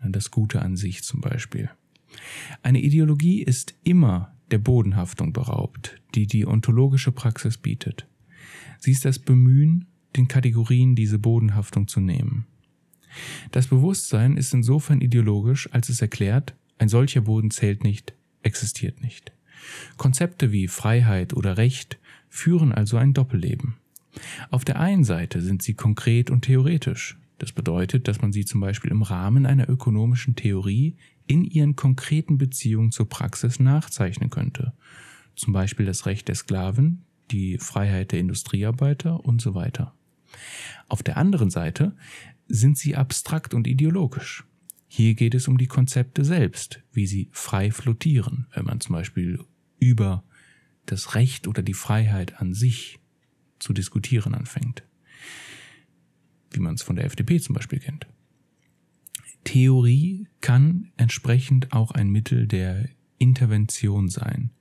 Das 0.03 0.31
Gute 0.31 0.61
an 0.61 0.75
sich 0.75 1.03
zum 1.03 1.21
Beispiel. 1.21 1.69
Eine 2.63 2.81
Ideologie 2.81 3.43
ist 3.43 3.75
immer 3.83 4.33
der 4.51 4.57
Bodenhaftung 4.57 5.33
beraubt, 5.33 6.01
die 6.15 6.25
die 6.25 6.47
ontologische 6.47 7.11
Praxis 7.11 7.57
bietet. 7.57 8.07
Sie 8.79 8.91
ist 8.91 9.05
das 9.05 9.19
Bemühen, 9.19 9.85
den 10.15 10.27
Kategorien 10.27 10.95
diese 10.95 11.19
Bodenhaftung 11.19 11.87
zu 11.87 11.99
nehmen. 11.99 12.47
Das 13.51 13.67
Bewusstsein 13.67 14.37
ist 14.37 14.53
insofern 14.53 15.01
ideologisch, 15.01 15.71
als 15.71 15.89
es 15.89 16.01
erklärt, 16.01 16.55
ein 16.77 16.89
solcher 16.89 17.21
Boden 17.21 17.51
zählt 17.51 17.83
nicht, 17.83 18.13
existiert 18.43 19.01
nicht. 19.01 19.31
Konzepte 19.97 20.51
wie 20.51 20.67
Freiheit 20.67 21.33
oder 21.33 21.57
Recht 21.57 21.99
führen 22.29 22.71
also 22.71 22.97
ein 22.97 23.13
Doppelleben. 23.13 23.75
Auf 24.49 24.65
der 24.65 24.79
einen 24.79 25.03
Seite 25.03 25.41
sind 25.41 25.61
sie 25.61 25.73
konkret 25.73 26.29
und 26.29 26.43
theoretisch. 26.43 27.17
Das 27.37 27.51
bedeutet, 27.51 28.07
dass 28.07 28.21
man 28.21 28.31
sie 28.31 28.45
zum 28.45 28.59
Beispiel 28.59 28.91
im 28.91 29.01
Rahmen 29.01 29.45
einer 29.45 29.69
ökonomischen 29.69 30.35
Theorie 30.35 30.95
in 31.25 31.45
ihren 31.45 31.75
konkreten 31.75 32.37
Beziehungen 32.37 32.91
zur 32.91 33.07
Praxis 33.07 33.59
nachzeichnen 33.59 34.29
könnte. 34.29 34.73
Zum 35.35 35.53
Beispiel 35.53 35.85
das 35.85 36.05
Recht 36.05 36.27
der 36.27 36.35
Sklaven, 36.35 37.05
die 37.31 37.57
Freiheit 37.59 38.11
der 38.11 38.19
Industriearbeiter 38.19 39.23
und 39.23 39.41
so 39.41 39.53
weiter. 39.53 39.93
Auf 40.87 41.03
der 41.03 41.17
anderen 41.17 41.49
Seite 41.49 41.95
sind 42.47 42.77
sie 42.77 42.95
abstrakt 42.95 43.53
und 43.53 43.67
ideologisch. 43.67 44.43
Hier 44.87 45.13
geht 45.13 45.35
es 45.35 45.47
um 45.47 45.57
die 45.57 45.67
Konzepte 45.67 46.25
selbst, 46.25 46.81
wie 46.91 47.05
sie 47.05 47.29
frei 47.31 47.71
flottieren, 47.71 48.47
wenn 48.53 48.65
man 48.65 48.81
zum 48.81 48.93
Beispiel 48.93 49.39
über 49.79 50.23
das 50.87 51.13
Recht 51.13 51.47
oder 51.47 51.61
die 51.61 51.75
Freiheit 51.75 52.41
an 52.41 52.53
sich 52.53 52.99
zu 53.59 53.71
diskutieren 53.73 54.33
anfängt. 54.33 54.83
Wie 56.51 56.59
man 56.59 56.73
es 56.73 56.81
von 56.81 56.95
der 56.95 57.05
FDP 57.05 57.39
zum 57.39 57.53
Beispiel 57.53 57.79
kennt. 57.79 58.07
Theorie 59.43 60.27
kann 60.41 60.91
entsprechend 60.97 61.71
auch 61.71 61.91
ein 61.91 62.09
Mittel 62.09 62.47
der 62.47 62.89
Intervention 63.19 64.09
sein, 64.09 64.51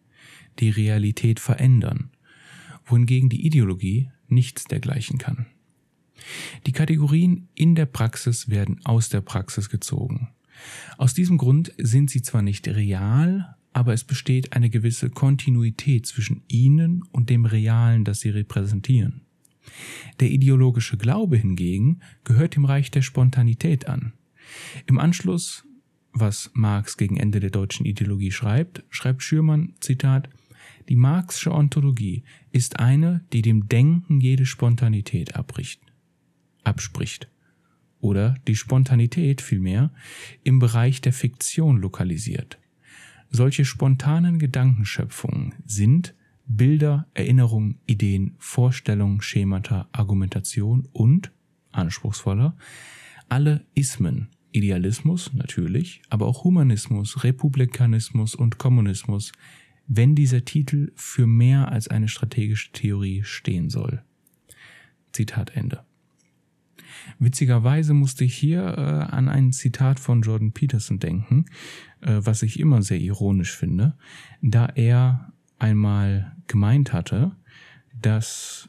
die 0.58 0.70
Realität 0.70 1.40
verändern, 1.40 2.10
wohingegen 2.84 3.28
die 3.28 3.46
Ideologie 3.46 4.10
nichts 4.28 4.64
dergleichen 4.64 5.18
kann. 5.18 5.46
Kategorien 6.78 7.48
in 7.56 7.74
der 7.74 7.86
Praxis 7.86 8.50
werden 8.50 8.80
aus 8.84 9.08
der 9.08 9.20
Praxis 9.20 9.68
gezogen. 9.68 10.28
Aus 10.96 11.12
diesem 11.12 11.36
Grund 11.36 11.74
sind 11.76 12.08
sie 12.08 12.22
zwar 12.22 12.40
nicht 12.40 12.68
real, 12.68 13.56
aber 13.72 13.94
es 13.94 14.04
besteht 14.04 14.52
eine 14.52 14.70
gewisse 14.70 15.10
Kontinuität 15.10 16.06
zwischen 16.06 16.44
ihnen 16.46 17.02
und 17.10 17.30
dem 17.30 17.46
Realen, 17.46 18.04
das 18.04 18.20
sie 18.20 18.30
repräsentieren. 18.30 19.22
Der 20.20 20.30
ideologische 20.30 20.96
Glaube 20.96 21.36
hingegen 21.36 21.98
gehört 22.22 22.54
dem 22.54 22.64
Reich 22.64 22.92
der 22.92 23.02
Spontanität 23.02 23.88
an. 23.88 24.12
Im 24.86 25.00
Anschluss, 25.00 25.64
was 26.12 26.52
Marx 26.54 26.96
gegen 26.96 27.16
Ende 27.16 27.40
der 27.40 27.50
deutschen 27.50 27.86
Ideologie 27.86 28.30
schreibt, 28.30 28.84
schreibt 28.88 29.24
Schürmann, 29.24 29.74
Zitat, 29.80 30.28
die 30.88 30.94
Marxische 30.94 31.50
Ontologie 31.50 32.22
ist 32.52 32.78
eine, 32.78 33.24
die 33.32 33.42
dem 33.42 33.68
Denken 33.68 34.20
jede 34.20 34.46
Spontanität 34.46 35.34
abbricht, 35.34 35.80
abspricht. 36.68 37.28
Oder 38.00 38.36
die 38.46 38.54
Spontanität 38.54 39.40
vielmehr 39.42 39.90
im 40.44 40.60
Bereich 40.60 41.00
der 41.00 41.12
Fiktion 41.12 41.78
lokalisiert. 41.78 42.58
Solche 43.30 43.64
spontanen 43.64 44.38
Gedankenschöpfungen 44.38 45.54
sind 45.66 46.14
Bilder, 46.46 47.06
Erinnerungen, 47.12 47.80
Ideen, 47.86 48.36
Vorstellungen, 48.38 49.20
Schemata, 49.20 49.88
Argumentation 49.92 50.88
und, 50.92 51.32
anspruchsvoller, 51.72 52.56
alle 53.28 53.66
Ismen, 53.74 54.28
Idealismus 54.52 55.34
natürlich, 55.34 56.00
aber 56.08 56.26
auch 56.26 56.44
Humanismus, 56.44 57.22
Republikanismus 57.24 58.34
und 58.34 58.58
Kommunismus, 58.58 59.32
wenn 59.86 60.14
dieser 60.14 60.44
Titel 60.44 60.92
für 60.94 61.26
mehr 61.26 61.70
als 61.70 61.88
eine 61.88 62.08
strategische 62.08 62.72
Theorie 62.72 63.24
stehen 63.24 63.68
soll. 63.68 64.02
Zitat 65.12 65.54
Ende. 65.54 65.87
Witzigerweise 67.18 67.94
musste 67.94 68.24
ich 68.24 68.34
hier 68.34 68.62
äh, 68.62 68.80
an 69.14 69.28
ein 69.28 69.52
Zitat 69.52 70.00
von 70.00 70.22
Jordan 70.22 70.52
Peterson 70.52 70.98
denken, 70.98 71.46
äh, 72.00 72.20
was 72.20 72.42
ich 72.42 72.58
immer 72.60 72.82
sehr 72.82 73.00
ironisch 73.00 73.56
finde, 73.56 73.96
da 74.42 74.66
er 74.66 75.32
einmal 75.58 76.36
gemeint 76.46 76.92
hatte, 76.92 77.32
dass 78.00 78.68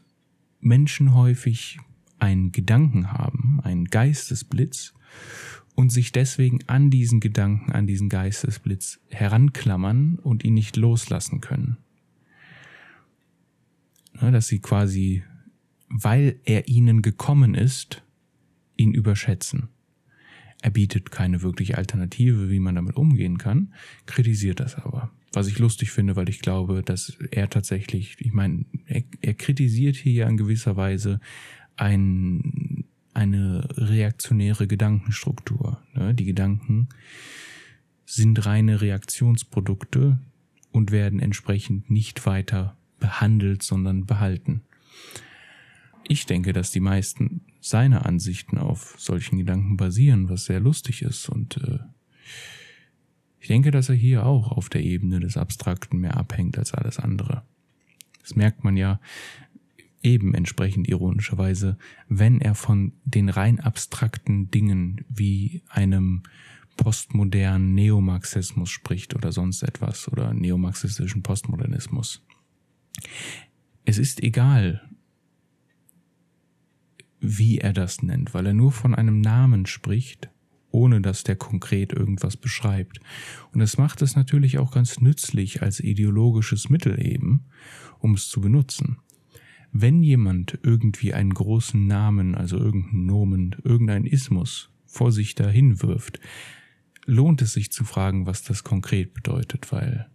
Menschen 0.59 1.13
häufig 1.13 1.79
einen 2.17 2.51
Gedanken 2.51 3.13
haben, 3.13 3.59
einen 3.63 3.85
Geistesblitz, 3.85 4.93
und 5.79 5.93
sich 5.93 6.11
deswegen 6.11 6.59
an 6.67 6.89
diesen 6.89 7.21
Gedanken, 7.21 7.71
an 7.71 7.87
diesen 7.87 8.09
Geistesblitz 8.09 8.99
heranklammern 9.07 10.19
und 10.21 10.43
ihn 10.43 10.53
nicht 10.53 10.75
loslassen 10.75 11.39
können. 11.39 11.77
dass 14.11 14.47
sie 14.47 14.59
quasi, 14.59 15.23
weil 15.87 16.37
er 16.43 16.67
ihnen 16.67 17.01
gekommen 17.01 17.55
ist, 17.55 18.03
ihn 18.79 18.93
überschätzen. 18.93 19.69
Er 20.61 20.71
bietet 20.71 21.11
keine 21.11 21.41
wirkliche 21.41 21.77
Alternative, 21.77 22.49
wie 22.49 22.59
man 22.59 22.75
damit 22.75 22.95
umgehen 22.95 23.37
kann, 23.37 23.73
kritisiert 24.05 24.59
das 24.59 24.75
aber. 24.75 25.11
Was 25.31 25.47
ich 25.47 25.59
lustig 25.59 25.91
finde, 25.91 26.15
weil 26.15 26.27
ich 26.27 26.39
glaube, 26.39 26.81
dass 26.83 27.17
er 27.31 27.49
tatsächlich, 27.49 28.17
ich 28.19 28.33
meine, 28.33 28.65
er, 28.85 29.03
er 29.21 29.35
kritisiert 29.35 29.95
hier 29.95 30.13
ja 30.13 30.27
in 30.27 30.37
gewisser 30.37 30.75
Weise 30.75 31.19
ein, 31.77 32.85
eine 33.13 33.67
reaktionäre 33.77 34.67
Gedankenstruktur. 34.67 35.81
Ne? 35.93 36.13
Die 36.15 36.25
Gedanken 36.25 36.89
sind 38.05 38.45
reine 38.45 38.81
Reaktionsprodukte 38.81 40.19
und 40.71 40.91
werden 40.91 41.19
entsprechend 41.19 41.89
nicht 41.89 42.25
weiter 42.25 42.75
behandelt, 42.99 43.63
sondern 43.63 44.05
behalten. 44.05 44.61
Ich 46.11 46.25
denke, 46.25 46.53
dass 46.53 46.71
die 46.71 46.79
meisten 46.79 47.41
seiner 47.61 48.07
Ansichten 48.07 48.57
auf 48.57 48.95
solchen 48.97 49.37
Gedanken 49.37 49.77
basieren, 49.77 50.27
was 50.27 50.45
sehr 50.45 50.59
lustig 50.59 51.03
ist. 51.03 51.29
Und 51.29 51.57
äh, 51.57 51.77
ich 53.39 53.47
denke, 53.47 53.69
dass 53.69 53.89
er 53.89 53.95
hier 53.95 54.25
auch 54.25 54.51
auf 54.51 54.69
der 54.69 54.81
Ebene 54.81 55.19
des 55.19 55.37
Abstrakten 55.37 55.99
mehr 55.99 56.17
abhängt 56.17 56.57
als 56.57 56.73
alles 56.73 56.97
andere. 56.97 57.43
Das 58.23 58.35
merkt 58.35 58.63
man 58.63 58.75
ja 58.75 58.99
eben 60.01 60.33
entsprechend 60.33 60.87
ironischerweise, 60.87 61.77
wenn 62.07 62.41
er 62.41 62.55
von 62.55 62.93
den 63.05 63.29
rein 63.29 63.59
abstrakten 63.59 64.49
Dingen 64.49 65.05
wie 65.09 65.61
einem 65.69 66.23
postmodernen 66.75 67.75
Neomarxismus 67.75 68.71
spricht 68.71 69.13
oder 69.13 69.31
sonst 69.31 69.61
etwas 69.61 70.11
oder 70.11 70.33
neomarxistischen 70.33 71.21
Postmodernismus. 71.21 72.25
Es 73.85 73.99
ist 73.99 74.23
egal, 74.23 74.88
wie 77.19 77.59
er 77.59 77.73
das 77.73 78.01
nennt, 78.01 78.33
weil 78.33 78.45
er 78.45 78.53
nur 78.53 78.71
von 78.71 78.95
einem 78.95 79.21
Namen 79.21 79.65
spricht, 79.65 80.29
ohne 80.71 81.01
dass 81.01 81.23
der 81.23 81.35
konkret 81.35 81.93
irgendwas 81.93 82.37
beschreibt. 82.37 82.99
Und 83.51 83.61
es 83.61 83.77
macht 83.77 84.01
es 84.01 84.15
natürlich 84.15 84.57
auch 84.57 84.71
ganz 84.71 85.01
nützlich 85.01 85.61
als 85.61 85.79
ideologisches 85.79 86.69
Mittel 86.69 87.03
eben, 87.03 87.45
um 87.99 88.13
es 88.13 88.29
zu 88.29 88.41
benutzen. 88.41 88.97
Wenn 89.71 90.01
jemand 90.01 90.59
irgendwie 90.63 91.13
einen 91.13 91.33
großen 91.33 91.85
Namen, 91.85 92.35
also 92.35 92.57
irgendeinen 92.57 93.05
Nomen, 93.05 93.55
irgendeinen 93.63 94.05
Ismus 94.05 94.71
vor 94.85 95.11
sich 95.11 95.35
dahin 95.35 95.81
wirft, 95.81 96.19
lohnt 97.05 97.41
es 97.41 97.53
sich 97.53 97.71
zu 97.71 97.83
fragen, 97.83 98.25
was 98.25 98.43
das 98.43 98.63
konkret 98.63 99.13
bedeutet, 99.13 99.71
weil, 99.71 100.09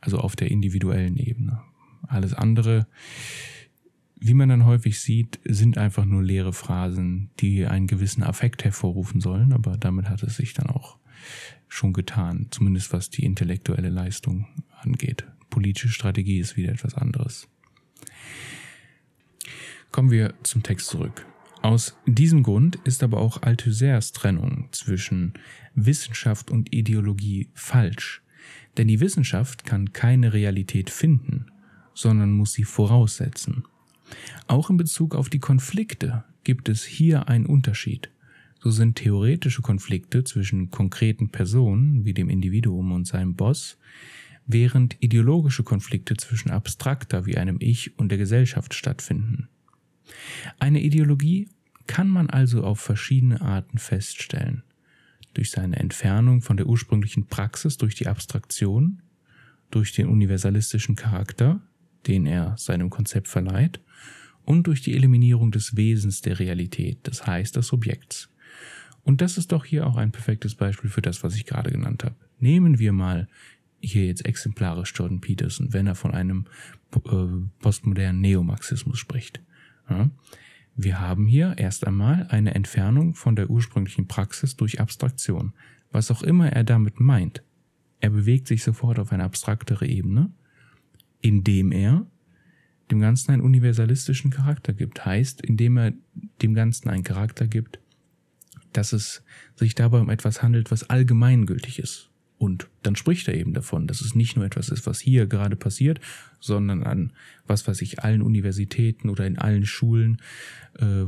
also 0.00 0.18
auf 0.18 0.36
der 0.36 0.50
individuellen 0.50 1.16
Ebene. 1.16 1.60
Alles 2.06 2.32
andere 2.32 2.86
wie 4.20 4.34
man 4.34 4.50
dann 4.50 4.66
häufig 4.66 5.00
sieht, 5.00 5.40
sind 5.44 5.78
einfach 5.78 6.04
nur 6.04 6.22
leere 6.22 6.52
Phrasen, 6.52 7.30
die 7.40 7.66
einen 7.66 7.86
gewissen 7.86 8.22
Affekt 8.22 8.64
hervorrufen 8.64 9.20
sollen, 9.20 9.52
aber 9.52 9.78
damit 9.78 10.08
hat 10.10 10.22
es 10.22 10.36
sich 10.36 10.52
dann 10.52 10.66
auch 10.66 10.98
schon 11.68 11.92
getan, 11.92 12.48
zumindest 12.50 12.92
was 12.92 13.08
die 13.08 13.24
intellektuelle 13.24 13.88
Leistung 13.88 14.46
angeht. 14.78 15.24
Politische 15.48 15.88
Strategie 15.88 16.38
ist 16.38 16.56
wieder 16.56 16.72
etwas 16.72 16.94
anderes. 16.94 17.48
Kommen 19.90 20.10
wir 20.10 20.34
zum 20.42 20.62
Text 20.62 20.88
zurück. 20.88 21.26
Aus 21.62 21.96
diesem 22.06 22.42
Grund 22.42 22.76
ist 22.84 23.02
aber 23.02 23.18
auch 23.18 23.42
Althusers 23.42 24.12
Trennung 24.12 24.68
zwischen 24.72 25.34
Wissenschaft 25.74 26.50
und 26.50 26.74
Ideologie 26.74 27.48
falsch, 27.54 28.22
denn 28.76 28.88
die 28.88 29.00
Wissenschaft 29.00 29.64
kann 29.64 29.92
keine 29.92 30.32
Realität 30.32 30.90
finden, 30.90 31.46
sondern 31.94 32.32
muss 32.32 32.52
sie 32.52 32.64
voraussetzen. 32.64 33.64
Auch 34.46 34.70
in 34.70 34.76
Bezug 34.76 35.14
auf 35.14 35.28
die 35.28 35.38
Konflikte 35.38 36.24
gibt 36.44 36.68
es 36.68 36.84
hier 36.84 37.28
einen 37.28 37.46
Unterschied. 37.46 38.10
So 38.60 38.70
sind 38.70 38.96
theoretische 38.96 39.62
Konflikte 39.62 40.24
zwischen 40.24 40.70
konkreten 40.70 41.30
Personen 41.30 42.04
wie 42.04 42.12
dem 42.12 42.28
Individuum 42.28 42.92
und 42.92 43.06
seinem 43.06 43.34
Boss, 43.34 43.78
während 44.46 44.96
ideologische 45.00 45.62
Konflikte 45.62 46.16
zwischen 46.16 46.50
abstrakter 46.50 47.24
wie 47.24 47.38
einem 47.38 47.56
Ich 47.60 47.98
und 47.98 48.10
der 48.10 48.18
Gesellschaft 48.18 48.74
stattfinden. 48.74 49.48
Eine 50.58 50.80
Ideologie 50.82 51.48
kann 51.86 52.08
man 52.08 52.28
also 52.28 52.64
auf 52.64 52.80
verschiedene 52.80 53.40
Arten 53.40 53.78
feststellen. 53.78 54.62
durch 55.34 55.50
seine 55.50 55.76
Entfernung 55.76 56.42
von 56.42 56.56
der 56.56 56.66
ursprünglichen 56.66 57.26
Praxis, 57.26 57.76
durch 57.76 57.94
die 57.94 58.08
Abstraktion, 58.08 59.02
durch 59.70 59.92
den 59.92 60.08
universalistischen 60.08 60.96
Charakter, 60.96 61.60
den 62.06 62.26
er 62.26 62.56
seinem 62.58 62.90
Konzept 62.90 63.28
verleiht, 63.28 63.80
und 64.44 64.66
durch 64.66 64.82
die 64.82 64.94
Eliminierung 64.94 65.50
des 65.50 65.76
Wesens 65.76 66.22
der 66.22 66.38
Realität, 66.38 66.98
das 67.04 67.26
heißt 67.26 67.56
des 67.56 67.72
Objekts. 67.72 68.30
Und 69.02 69.20
das 69.20 69.38
ist 69.38 69.52
doch 69.52 69.64
hier 69.64 69.86
auch 69.86 69.96
ein 69.96 70.12
perfektes 70.12 70.54
Beispiel 70.54 70.90
für 70.90 71.02
das, 71.02 71.22
was 71.22 71.34
ich 71.34 71.46
gerade 71.46 71.70
genannt 71.70 72.04
habe. 72.04 72.16
Nehmen 72.38 72.78
wir 72.78 72.92
mal 72.92 73.28
hier 73.80 74.06
jetzt 74.06 74.26
exemplarisch 74.26 74.92
Jordan 74.94 75.20
Peterson, 75.20 75.72
wenn 75.72 75.86
er 75.86 75.94
von 75.94 76.12
einem 76.12 76.46
äh, 76.94 76.98
postmodernen 77.60 78.20
Neomarxismus 78.20 78.98
spricht. 78.98 79.40
Ja? 79.88 80.10
Wir 80.76 81.00
haben 81.00 81.26
hier 81.26 81.54
erst 81.56 81.86
einmal 81.86 82.26
eine 82.28 82.54
Entfernung 82.54 83.14
von 83.14 83.36
der 83.36 83.50
ursprünglichen 83.50 84.06
Praxis 84.06 84.56
durch 84.56 84.80
Abstraktion. 84.80 85.52
Was 85.90 86.10
auch 86.10 86.22
immer 86.22 86.52
er 86.52 86.64
damit 86.64 87.00
meint. 87.00 87.42
Er 88.00 88.10
bewegt 88.10 88.46
sich 88.46 88.62
sofort 88.62 88.98
auf 88.98 89.12
eine 89.12 89.24
abstraktere 89.24 89.86
Ebene, 89.86 90.30
indem 91.20 91.72
er 91.72 92.06
dem 92.90 93.00
Ganzen 93.00 93.32
einen 93.32 93.42
universalistischen 93.42 94.30
Charakter 94.30 94.72
gibt. 94.72 95.04
Heißt, 95.04 95.40
indem 95.42 95.76
er 95.76 95.92
dem 96.42 96.54
Ganzen 96.54 96.88
einen 96.88 97.04
Charakter 97.04 97.46
gibt, 97.46 97.78
dass 98.72 98.92
es 98.92 99.22
sich 99.56 99.74
dabei 99.74 100.00
um 100.00 100.10
etwas 100.10 100.42
handelt, 100.42 100.70
was 100.70 100.88
allgemeingültig 100.88 101.78
ist. 101.78 102.10
Und 102.38 102.68
dann 102.82 102.96
spricht 102.96 103.28
er 103.28 103.34
eben 103.34 103.52
davon, 103.52 103.86
dass 103.86 104.00
es 104.00 104.14
nicht 104.14 104.34
nur 104.34 104.46
etwas 104.46 104.70
ist, 104.70 104.86
was 104.86 104.98
hier 104.98 105.26
gerade 105.26 105.56
passiert, 105.56 106.00
sondern 106.40 106.82
an 106.82 107.12
was 107.46 107.68
weiß 107.68 107.82
ich, 107.82 108.02
allen 108.02 108.22
Universitäten 108.22 109.10
oder 109.10 109.26
in 109.26 109.36
allen 109.36 109.66
Schulen 109.66 110.22
äh, 110.78 111.04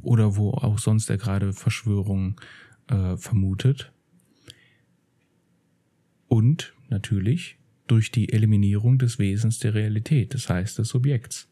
oder 0.00 0.36
wo 0.36 0.52
auch 0.52 0.78
sonst 0.78 1.10
er 1.10 1.18
gerade 1.18 1.52
Verschwörungen 1.52 2.36
äh, 2.88 3.18
vermutet. 3.18 3.92
Und 6.28 6.72
natürlich 6.88 7.58
durch 7.86 8.10
die 8.10 8.32
Eliminierung 8.32 8.98
des 8.98 9.18
Wesens 9.18 9.58
der 9.58 9.74
Realität, 9.74 10.34
das 10.34 10.48
heißt 10.48 10.78
des 10.78 10.88
Subjekts. 10.88 11.48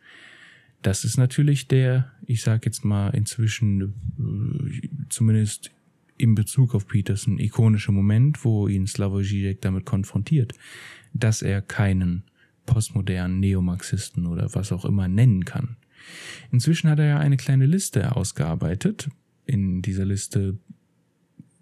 Das 0.83 1.05
ist 1.05 1.19
natürlich 1.19 1.69
der, 1.69 2.11
ich 2.27 2.43
sage 2.43 2.63
jetzt 2.65 2.85
mal 2.85 3.11
inzwischen 3.11 3.95
äh, 4.19 4.89
zumindest 5.11 5.71
in 6.17 6.35
Bezug 6.35 6.75
auf 6.75 6.87
Peterson 6.87 7.39
ikonische 7.39 7.93
Moment, 7.93 8.45
wo 8.45 8.69
ihn 8.69 8.87
Slavoj 8.87 9.23
Žižek 9.23 9.61
damit 9.61 9.85
konfrontiert, 9.87 10.53
dass 11.13 11.43
er 11.43 11.63
keinen 11.63 12.25
postmodernen 12.67 13.41
Neomarxisten 13.41 14.27
oder 14.27 14.55
was 14.55 14.73
auch 14.73 14.85
immer 14.85 15.09
nennen 15.09 15.45
kann. 15.45 15.77
Inzwischen 16.51 16.89
hat 16.89 16.99
er 16.99 17.07
ja 17.07 17.19
eine 17.19 17.37
kleine 17.37 17.67
Liste 17.67 18.17
ausgearbeitet. 18.17 19.09
In 19.47 19.83
dieser 19.83 20.05
Liste 20.05 20.59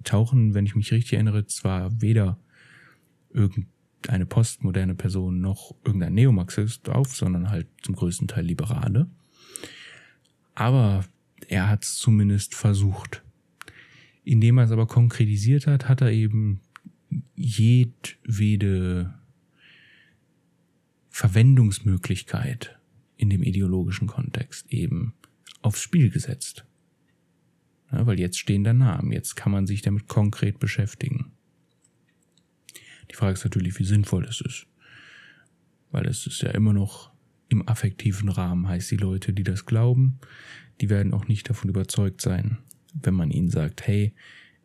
tauchen, 0.05 0.55
wenn 0.55 0.67
ich 0.67 0.75
mich 0.75 0.93
richtig 0.93 1.15
erinnere, 1.15 1.47
zwar 1.47 2.01
weder 2.01 2.39
irgendeine 3.99 4.27
postmoderne 4.27 4.95
Person 4.95 5.41
noch 5.41 5.75
irgendein 5.85 6.15
Neomarxist 6.15 6.89
auf, 6.89 7.15
sondern 7.15 7.51
halt 7.51 7.67
zum 7.83 7.97
größten 7.97 8.29
Teil 8.29 8.45
Liberale. 8.45 9.09
Aber 10.55 11.05
er 11.49 11.69
hat 11.69 11.85
es 11.85 11.97
zumindest 11.97 12.55
versucht. 12.55 13.23
Indem 14.25 14.59
er 14.59 14.65
es 14.65 14.71
aber 14.71 14.87
konkretisiert 14.87 15.67
hat, 15.67 15.89
hat 15.89 16.01
er 16.01 16.13
eben 16.13 16.61
jedwede 17.35 19.15
Verwendungsmöglichkeit 21.09 22.79
in 23.17 23.31
dem 23.31 23.43
ideologischen 23.43 24.07
Kontext 24.07 24.73
eben 24.73 25.15
aufs 25.63 25.81
Spiel 25.81 26.11
gesetzt. 26.11 26.65
Ja, 27.91 28.07
weil 28.07 28.21
jetzt 28.21 28.39
stehen 28.39 28.65
da 28.65 28.73
Namen, 28.73 29.13
jetzt 29.13 29.35
kann 29.35 29.51
man 29.51 29.67
sich 29.67 29.83
damit 29.83 30.07
konkret 30.07 30.59
beschäftigen. 30.61 31.33
Die 33.11 33.15
Frage 33.15 33.35
ist 33.35 33.45
natürlich, 33.45 33.79
wie 33.79 33.85
sinnvoll 33.85 34.25
das 34.25 34.41
ist. 34.41 34.67
Weil 35.91 36.07
es 36.07 36.27
ist 36.27 36.43
ja 36.43 36.51
immer 36.51 36.73
noch 36.73 37.11
im 37.49 37.67
affektiven 37.67 38.29
Rahmen, 38.29 38.69
heißt 38.69 38.91
die 38.91 38.97
Leute, 38.97 39.33
die 39.33 39.43
das 39.43 39.65
glauben, 39.65 40.19
die 40.81 40.91
werden 40.91 41.15
auch 41.15 41.29
nicht 41.29 41.49
davon 41.49 41.71
überzeugt 41.71 42.21
sein, 42.21 42.59
wenn 42.93 43.15
man 43.15 43.31
ihnen 43.31 43.49
sagt, 43.49 43.87
hey, 43.87 44.15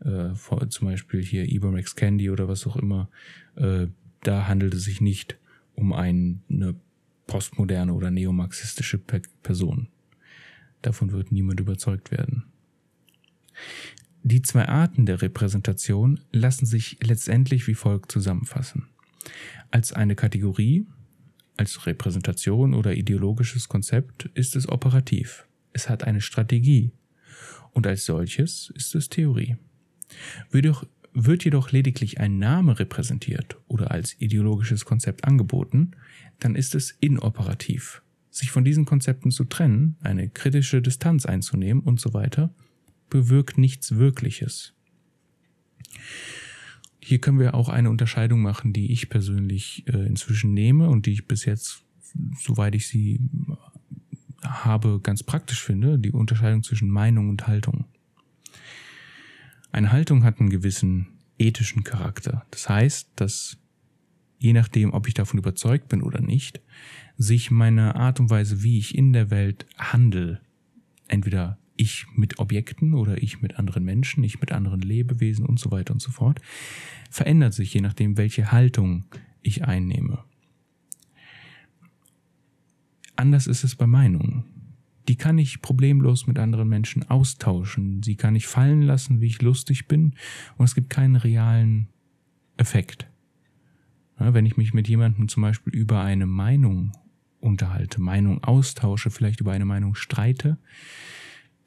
äh, 0.01 0.33
zum 0.69 0.87
Beispiel 0.87 1.23
hier 1.23 1.45
Ibermax 1.45 1.95
Candy 1.95 2.29
oder 2.29 2.47
was 2.47 2.67
auch 2.67 2.75
immer, 2.75 3.09
äh, 3.55 3.87
da 4.21 4.47
handelt 4.47 4.73
es 4.73 4.83
sich 4.83 5.01
nicht 5.01 5.37
um 5.75 5.93
eine 5.93 6.75
postmoderne 7.27 7.93
oder 7.93 8.11
neomarxistische 8.11 8.99
Person. 8.99 9.87
Davon 10.81 11.11
wird 11.11 11.31
niemand 11.31 11.59
überzeugt 11.59 12.11
werden. 12.11 12.43
Die 14.25 14.41
zwei 14.41 14.69
Arten 14.69 15.05
der 15.05 15.21
Repräsentation 15.21 16.21
lassen 16.31 16.65
sich 16.65 16.97
letztendlich 17.03 17.67
wie 17.67 17.73
folgt 17.73 18.09
zusammenfassen. 18.09 18.87
Als 19.69 19.91
eine 19.91 20.15
Kategorie, 20.15 20.87
als 21.57 21.85
Repräsentation 21.85 22.73
oder 22.73 22.95
ideologisches 22.95 23.67
Konzept 23.67 24.29
ist 24.33 24.55
es 24.55 24.69
operativ. 24.69 25.45
Es 25.73 25.89
hat 25.89 26.05
eine 26.05 26.21
Strategie, 26.21 26.93
und 27.71 27.85
als 27.85 28.05
solches 28.05 28.71
ist 28.75 28.95
es 28.95 29.09
Theorie. 29.09 29.57
Wird, 30.51 30.65
doch, 30.65 30.85
wird 31.13 31.43
jedoch 31.43 31.71
lediglich 31.71 32.19
ein 32.19 32.37
Name 32.37 32.79
repräsentiert 32.79 33.57
oder 33.67 33.91
als 33.91 34.15
ideologisches 34.21 34.85
Konzept 34.85 35.25
angeboten, 35.25 35.91
dann 36.39 36.55
ist 36.55 36.75
es 36.75 36.91
inoperativ. 36.99 38.01
Sich 38.29 38.51
von 38.51 38.63
diesen 38.63 38.85
Konzepten 38.85 39.31
zu 39.31 39.43
trennen, 39.43 39.97
eine 40.01 40.29
kritische 40.29 40.81
Distanz 40.81 41.25
einzunehmen 41.25 41.83
und 41.83 41.99
so 41.99 42.13
weiter, 42.13 42.53
bewirkt 43.09 43.57
nichts 43.57 43.95
Wirkliches. 43.95 44.73
Hier 46.99 47.19
können 47.19 47.39
wir 47.39 47.53
auch 47.53 47.69
eine 47.69 47.89
Unterscheidung 47.89 48.41
machen, 48.41 48.73
die 48.73 48.91
ich 48.91 49.09
persönlich 49.09 49.85
äh, 49.87 50.05
inzwischen 50.05 50.53
nehme 50.53 50.89
und 50.89 51.05
die 51.05 51.11
ich 51.11 51.27
bis 51.27 51.45
jetzt, 51.45 51.83
soweit 52.39 52.75
ich 52.75 52.87
sie 52.87 53.19
habe, 54.41 54.99
ganz 55.01 55.23
praktisch 55.23 55.61
finde, 55.61 55.99
die 55.99 56.11
Unterscheidung 56.11 56.63
zwischen 56.63 56.89
Meinung 56.89 57.29
und 57.29 57.47
Haltung. 57.47 57.85
Eine 59.71 59.91
Haltung 59.91 60.23
hat 60.23 60.39
einen 60.39 60.49
gewissen 60.49 61.07
ethischen 61.37 61.83
Charakter. 61.83 62.45
Das 62.51 62.69
heißt, 62.69 63.09
dass 63.15 63.57
je 64.37 64.53
nachdem, 64.53 64.93
ob 64.93 65.07
ich 65.07 65.13
davon 65.13 65.39
überzeugt 65.39 65.87
bin 65.87 66.01
oder 66.01 66.21
nicht, 66.21 66.61
sich 67.17 67.51
meine 67.51 67.95
Art 67.95 68.19
und 68.19 68.29
Weise, 68.29 68.63
wie 68.63 68.77
ich 68.77 68.97
in 68.97 69.13
der 69.13 69.29
Welt 69.31 69.65
handle, 69.77 70.41
entweder 71.07 71.57
ich 71.75 72.05
mit 72.15 72.39
Objekten 72.39 72.93
oder 72.93 73.21
ich 73.21 73.41
mit 73.41 73.57
anderen 73.57 73.83
Menschen, 73.83 74.23
ich 74.23 74.39
mit 74.39 74.51
anderen 74.51 74.81
Lebewesen 74.81 75.45
und 75.45 75.59
so 75.59 75.71
weiter 75.71 75.93
und 75.93 76.01
so 76.01 76.11
fort, 76.11 76.39
verändert 77.09 77.53
sich 77.53 77.73
je 77.73 77.81
nachdem, 77.81 78.17
welche 78.17 78.51
Haltung 78.51 79.05
ich 79.41 79.65
einnehme. 79.65 80.23
Anders 83.15 83.47
ist 83.47 83.63
es 83.63 83.75
bei 83.75 83.87
Meinungen. 83.87 84.45
Die 85.07 85.17
kann 85.17 85.37
ich 85.37 85.61
problemlos 85.61 86.27
mit 86.27 86.39
anderen 86.39 86.69
Menschen 86.69 87.09
austauschen. 87.09 88.01
Sie 88.03 88.15
kann 88.15 88.35
ich 88.35 88.47
fallen 88.47 88.81
lassen, 88.81 89.19
wie 89.19 89.27
ich 89.27 89.41
lustig 89.41 89.87
bin, 89.87 90.15
und 90.57 90.65
es 90.65 90.75
gibt 90.75 90.89
keinen 90.89 91.17
realen 91.17 91.89
Effekt. 92.57 93.07
Wenn 94.17 94.45
ich 94.45 94.57
mich 94.57 94.73
mit 94.73 94.87
jemandem 94.87 95.27
zum 95.27 95.41
Beispiel 95.41 95.73
über 95.73 96.01
eine 96.01 96.25
Meinung 96.25 96.93
unterhalte, 97.39 97.99
Meinung 97.99 98.43
austausche, 98.43 99.09
vielleicht 99.09 99.41
über 99.41 99.51
eine 99.51 99.65
Meinung 99.65 99.95
streite, 99.95 100.57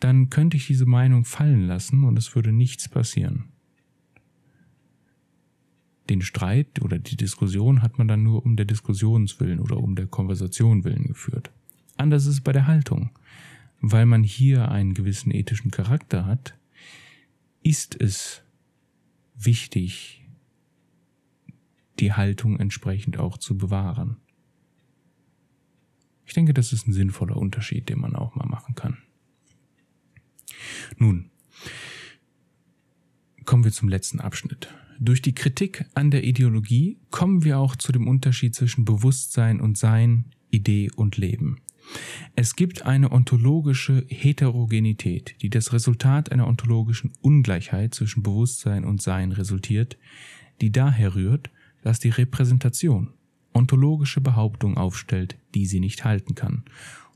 dann 0.01 0.31
könnte 0.31 0.57
ich 0.57 0.67
diese 0.67 0.87
Meinung 0.87 1.25
fallen 1.25 1.67
lassen 1.67 2.05
und 2.05 2.19
es 2.19 2.35
würde 2.35 2.53
nichts 2.53 2.89
passieren 2.89 3.49
den 6.09 6.23
Streit 6.23 6.83
oder 6.83 6.99
die 6.99 7.17
Diskussion 7.17 7.83
hat 7.83 7.99
man 7.99 8.09
dann 8.09 8.23
nur 8.23 8.45
um 8.45 8.57
der 8.57 8.67
Diskussionswillen 8.67 9.61
oder 9.61 9.79
um 9.79 9.97
der 9.97 10.07
Konversation 10.07 10.85
willen 10.85 11.05
geführt. 11.05 11.51
Anders 11.97 12.25
ist 12.25 12.35
es 12.35 12.41
bei 12.41 12.53
der 12.53 12.67
Haltung. 12.67 13.11
Weil 13.81 14.07
man 14.07 14.23
hier 14.23 14.71
einen 14.71 14.95
gewissen 14.95 15.31
ethischen 15.33 15.71
Charakter 15.71 16.25
hat, 16.25 16.57
ist 17.63 18.01
es 18.01 18.43
wichtig, 19.35 20.25
die 21.99 22.13
Haltung 22.13 22.59
entsprechend 22.59 23.19
auch 23.19 23.37
zu 23.39 23.59
bewahren. 23.59 24.17
Ich 26.25 26.33
denke, 26.33 26.55
das 26.55 26.73
ist 26.73 26.89
ein 26.89 26.93
sinnvoller 26.93 27.37
Unterschied, 27.37 27.89
den 27.89 28.01
man 28.01 28.17
auch 28.17 28.35
mal 28.35 28.47
machen 28.47 28.75
kann. 28.75 28.99
Nun, 30.99 31.31
kommen 33.45 33.65
wir 33.65 33.73
zum 33.73 33.89
letzten 33.89 34.21
Abschnitt. 34.21 34.69
Durch 34.99 35.23
die 35.23 35.35
Kritik 35.35 35.85
an 35.95 36.11
der 36.11 36.25
Ideologie 36.25 36.99
kommen 37.11 37.45
wir 37.45 37.59
auch 37.59 37.77
zu 37.77 37.93
dem 37.93 38.09
Unterschied 38.09 38.55
zwischen 38.55 38.85
Bewusstsein 38.85 39.61
und 39.61 39.77
Sein, 39.77 40.27
Idee 40.51 40.91
und 40.97 41.17
Leben. 41.17 41.61
Es 42.35 42.57
gibt 42.57 42.85
eine 42.85 43.13
ontologische 43.13 44.05
Heterogenität, 44.09 45.37
die 45.43 45.51
das 45.51 45.73
Resultat 45.73 46.33
einer 46.33 46.49
ontologischen 46.49 47.13
Ungleichheit 47.21 47.95
zwischen 47.95 48.23
Bewusstsein 48.23 48.85
und 48.85 49.01
Sein 49.03 49.33
resultiert, 49.33 49.97
die 50.61 50.73
daher 50.73 51.15
rührt, 51.15 51.51
dass 51.83 52.01
die 52.01 52.09
Repräsentation 52.09 53.11
ontologische 53.55 54.21
Behauptungen 54.21 54.77
aufstellt, 54.77 55.37
die 55.55 55.67
sie 55.67 55.81
nicht 55.81 56.05
halten 56.05 56.35
kann. 56.35 56.65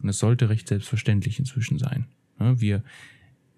Und 0.00 0.08
es 0.08 0.18
sollte 0.18 0.48
recht 0.48 0.68
selbstverständlich 0.68 1.38
inzwischen 1.38 1.78
sein. 1.78 2.06
Wir 2.38 2.82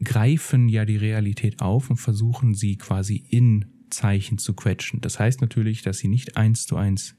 greifen 0.04 0.68
ja 0.68 0.84
die 0.84 0.96
Realität 0.96 1.60
auf 1.60 1.90
und 1.90 1.96
versuchen 1.96 2.54
sie 2.54 2.76
quasi 2.76 3.24
in 3.28 3.66
Zeichen 3.90 4.38
zu 4.38 4.54
quetschen. 4.54 5.00
Das 5.00 5.18
heißt 5.18 5.40
natürlich, 5.40 5.82
dass 5.82 5.98
sie 5.98 6.08
nicht 6.08 6.36
eins 6.36 6.66
zu 6.66 6.76
eins 6.76 7.16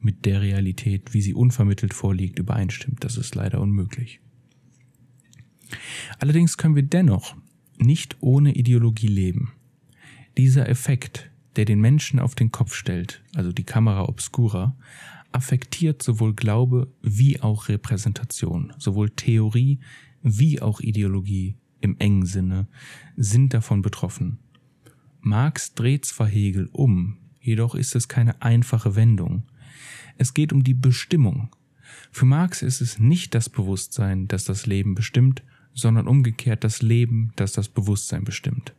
mit 0.00 0.24
der 0.24 0.40
Realität, 0.40 1.14
wie 1.14 1.22
sie 1.22 1.34
unvermittelt 1.34 1.94
vorliegt, 1.94 2.38
übereinstimmt. 2.38 3.04
Das 3.04 3.16
ist 3.16 3.34
leider 3.34 3.60
unmöglich. 3.60 4.20
Allerdings 6.18 6.56
können 6.56 6.76
wir 6.76 6.82
dennoch 6.82 7.36
nicht 7.78 8.16
ohne 8.20 8.54
Ideologie 8.54 9.06
leben. 9.06 9.52
Dieser 10.36 10.68
Effekt, 10.68 11.30
der 11.56 11.64
den 11.64 11.80
Menschen 11.80 12.18
auf 12.18 12.34
den 12.34 12.52
Kopf 12.52 12.74
stellt, 12.74 13.22
also 13.34 13.52
die 13.52 13.64
Kamera 13.64 14.08
obscura, 14.08 14.76
affektiert 15.30 16.02
sowohl 16.02 16.34
Glaube 16.34 16.92
wie 17.00 17.40
auch 17.40 17.68
Repräsentation, 17.68 18.72
sowohl 18.78 19.10
Theorie 19.10 19.80
wie 20.22 20.60
auch 20.60 20.80
Ideologie 20.80 21.56
im 21.82 21.96
engen 21.98 22.24
Sinne 22.24 22.66
sind 23.16 23.52
davon 23.52 23.82
betroffen. 23.82 24.38
Marx 25.20 25.74
dreht 25.74 26.04
zwar 26.04 26.26
Hegel 26.26 26.68
um, 26.72 27.18
jedoch 27.40 27.74
ist 27.74 27.94
es 27.94 28.08
keine 28.08 28.40
einfache 28.42 28.96
Wendung. 28.96 29.44
Es 30.18 30.34
geht 30.34 30.52
um 30.52 30.64
die 30.64 30.74
Bestimmung. 30.74 31.54
Für 32.10 32.26
Marx 32.26 32.62
ist 32.62 32.80
es 32.80 32.98
nicht 32.98 33.34
das 33.34 33.48
Bewusstsein, 33.48 34.28
das 34.28 34.44
das 34.44 34.66
Leben 34.66 34.94
bestimmt, 34.94 35.42
sondern 35.74 36.08
umgekehrt 36.08 36.64
das 36.64 36.82
Leben, 36.82 37.32
das 37.36 37.52
das 37.52 37.68
Bewusstsein 37.68 38.24
bestimmt. 38.24 38.74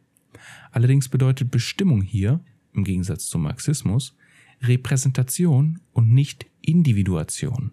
Allerdings 0.71 1.09
bedeutet 1.09 1.51
Bestimmung 1.51 2.01
hier, 2.01 2.39
im 2.73 2.83
Gegensatz 2.83 3.27
zum 3.27 3.43
Marxismus, 3.43 4.15
Repräsentation 4.61 5.79
und 5.91 6.11
nicht 6.11 6.45
Individuation. 6.61 7.71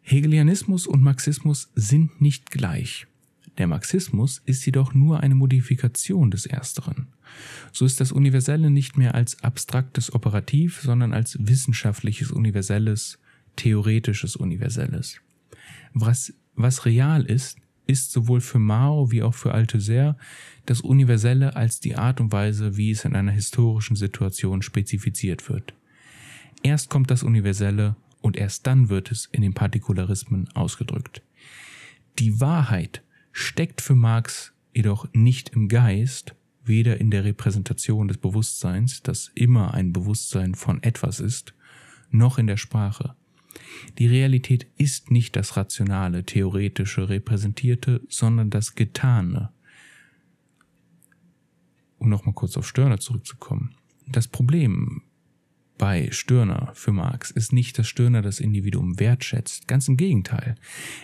Hegelianismus 0.00 0.86
und 0.86 1.02
Marxismus 1.02 1.70
sind 1.74 2.20
nicht 2.20 2.50
gleich. 2.50 3.06
Der 3.58 3.66
Marxismus 3.66 4.40
ist 4.46 4.64
jedoch 4.64 4.94
nur 4.94 5.20
eine 5.20 5.34
Modifikation 5.34 6.30
des 6.30 6.46
Ersteren. 6.46 7.08
So 7.70 7.84
ist 7.84 8.00
das 8.00 8.12
Universelle 8.12 8.70
nicht 8.70 8.96
mehr 8.96 9.14
als 9.14 9.42
abstraktes 9.42 10.14
Operativ, 10.14 10.80
sondern 10.80 11.12
als 11.12 11.36
wissenschaftliches 11.40 12.30
Universelles, 12.30 13.18
theoretisches 13.56 14.36
Universelles. 14.36 15.20
Was, 15.92 16.32
was 16.54 16.86
real 16.86 17.24
ist, 17.24 17.58
ist 17.86 18.12
sowohl 18.12 18.40
für 18.40 18.58
Mao 18.58 19.10
wie 19.10 19.22
auch 19.22 19.34
für 19.34 19.52
Althusser 19.52 20.16
das 20.66 20.80
Universelle 20.80 21.56
als 21.56 21.80
die 21.80 21.96
Art 21.96 22.20
und 22.20 22.32
Weise, 22.32 22.76
wie 22.76 22.90
es 22.90 23.04
in 23.04 23.14
einer 23.14 23.32
historischen 23.32 23.96
Situation 23.96 24.62
spezifiziert 24.62 25.48
wird. 25.48 25.74
Erst 26.62 26.88
kommt 26.88 27.10
das 27.10 27.22
Universelle 27.22 27.96
und 28.20 28.36
erst 28.36 28.66
dann 28.66 28.88
wird 28.88 29.10
es 29.10 29.28
in 29.32 29.42
den 29.42 29.52
Partikularismen 29.52 30.48
ausgedrückt. 30.54 31.22
Die 32.18 32.40
Wahrheit 32.40 33.02
steckt 33.32 33.80
für 33.80 33.94
Marx 33.94 34.52
jedoch 34.74 35.06
nicht 35.12 35.50
im 35.50 35.68
Geist, 35.68 36.34
weder 36.64 37.00
in 37.00 37.10
der 37.10 37.24
Repräsentation 37.24 38.08
des 38.08 38.18
Bewusstseins, 38.18 39.02
das 39.02 39.30
immer 39.34 39.74
ein 39.74 39.92
Bewusstsein 39.92 40.54
von 40.54 40.82
etwas 40.82 41.20
ist, 41.20 41.54
noch 42.10 42.38
in 42.38 42.46
der 42.46 42.56
Sprache. 42.56 43.16
Die 43.98 44.06
Realität 44.06 44.66
ist 44.76 45.10
nicht 45.10 45.36
das 45.36 45.56
rationale, 45.56 46.24
theoretische, 46.24 47.08
repräsentierte, 47.08 48.00
sondern 48.08 48.50
das 48.50 48.74
Getane. 48.74 49.50
Um 51.98 52.08
nochmal 52.08 52.34
kurz 52.34 52.56
auf 52.56 52.66
Stirner 52.66 52.98
zurückzukommen. 52.98 53.74
Das 54.06 54.28
Problem 54.28 55.02
bei 55.82 56.12
Stirner 56.12 56.70
für 56.74 56.92
Marx 56.92 57.32
ist 57.32 57.52
nicht, 57.52 57.76
dass 57.76 57.88
Stirner 57.88 58.22
das 58.22 58.38
Individuum 58.38 59.00
wertschätzt. 59.00 59.66
Ganz 59.66 59.88
im 59.88 59.96
Gegenteil. 59.96 60.54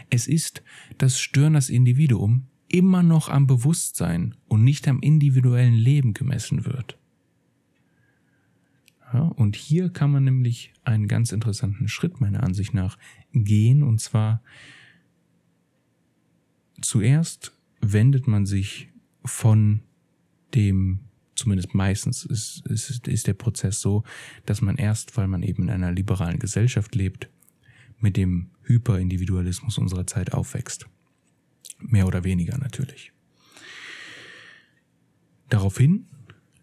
Es 0.08 0.28
ist, 0.28 0.62
dass 0.98 1.18
Stirners 1.18 1.68
Individuum 1.68 2.46
immer 2.68 3.02
noch 3.02 3.28
am 3.28 3.48
Bewusstsein 3.48 4.36
und 4.46 4.62
nicht 4.62 4.86
am 4.86 5.00
individuellen 5.00 5.74
Leben 5.74 6.14
gemessen 6.14 6.64
wird. 6.64 6.96
Ja, 9.12 9.22
und 9.22 9.56
hier 9.56 9.88
kann 9.90 10.12
man 10.12 10.22
nämlich 10.22 10.72
einen 10.84 11.08
ganz 11.08 11.32
interessanten 11.32 11.88
Schritt 11.88 12.20
meiner 12.20 12.44
Ansicht 12.44 12.72
nach 12.72 12.98
gehen, 13.32 13.82
und 13.82 14.00
zwar 14.00 14.44
zuerst 16.80 17.52
wendet 17.80 18.28
man 18.28 18.46
sich 18.46 18.90
von 19.24 19.80
dem, 20.54 21.00
zumindest 21.38 21.74
meistens 21.74 22.24
ist, 22.24 22.66
ist, 22.66 23.06
ist 23.06 23.26
der 23.26 23.34
Prozess 23.34 23.80
so, 23.80 24.04
dass 24.46 24.60
man 24.60 24.76
erst, 24.76 25.16
weil 25.16 25.28
man 25.28 25.42
eben 25.42 25.64
in 25.64 25.70
einer 25.70 25.92
liberalen 25.92 26.38
Gesellschaft 26.38 26.94
lebt, 26.94 27.28
mit 28.00 28.16
dem 28.16 28.50
Hyperindividualismus 28.62 29.78
unserer 29.78 30.06
Zeit 30.06 30.32
aufwächst. 30.32 30.86
Mehr 31.80 32.06
oder 32.06 32.24
weniger 32.24 32.58
natürlich. 32.58 33.12
Daraufhin 35.48 36.06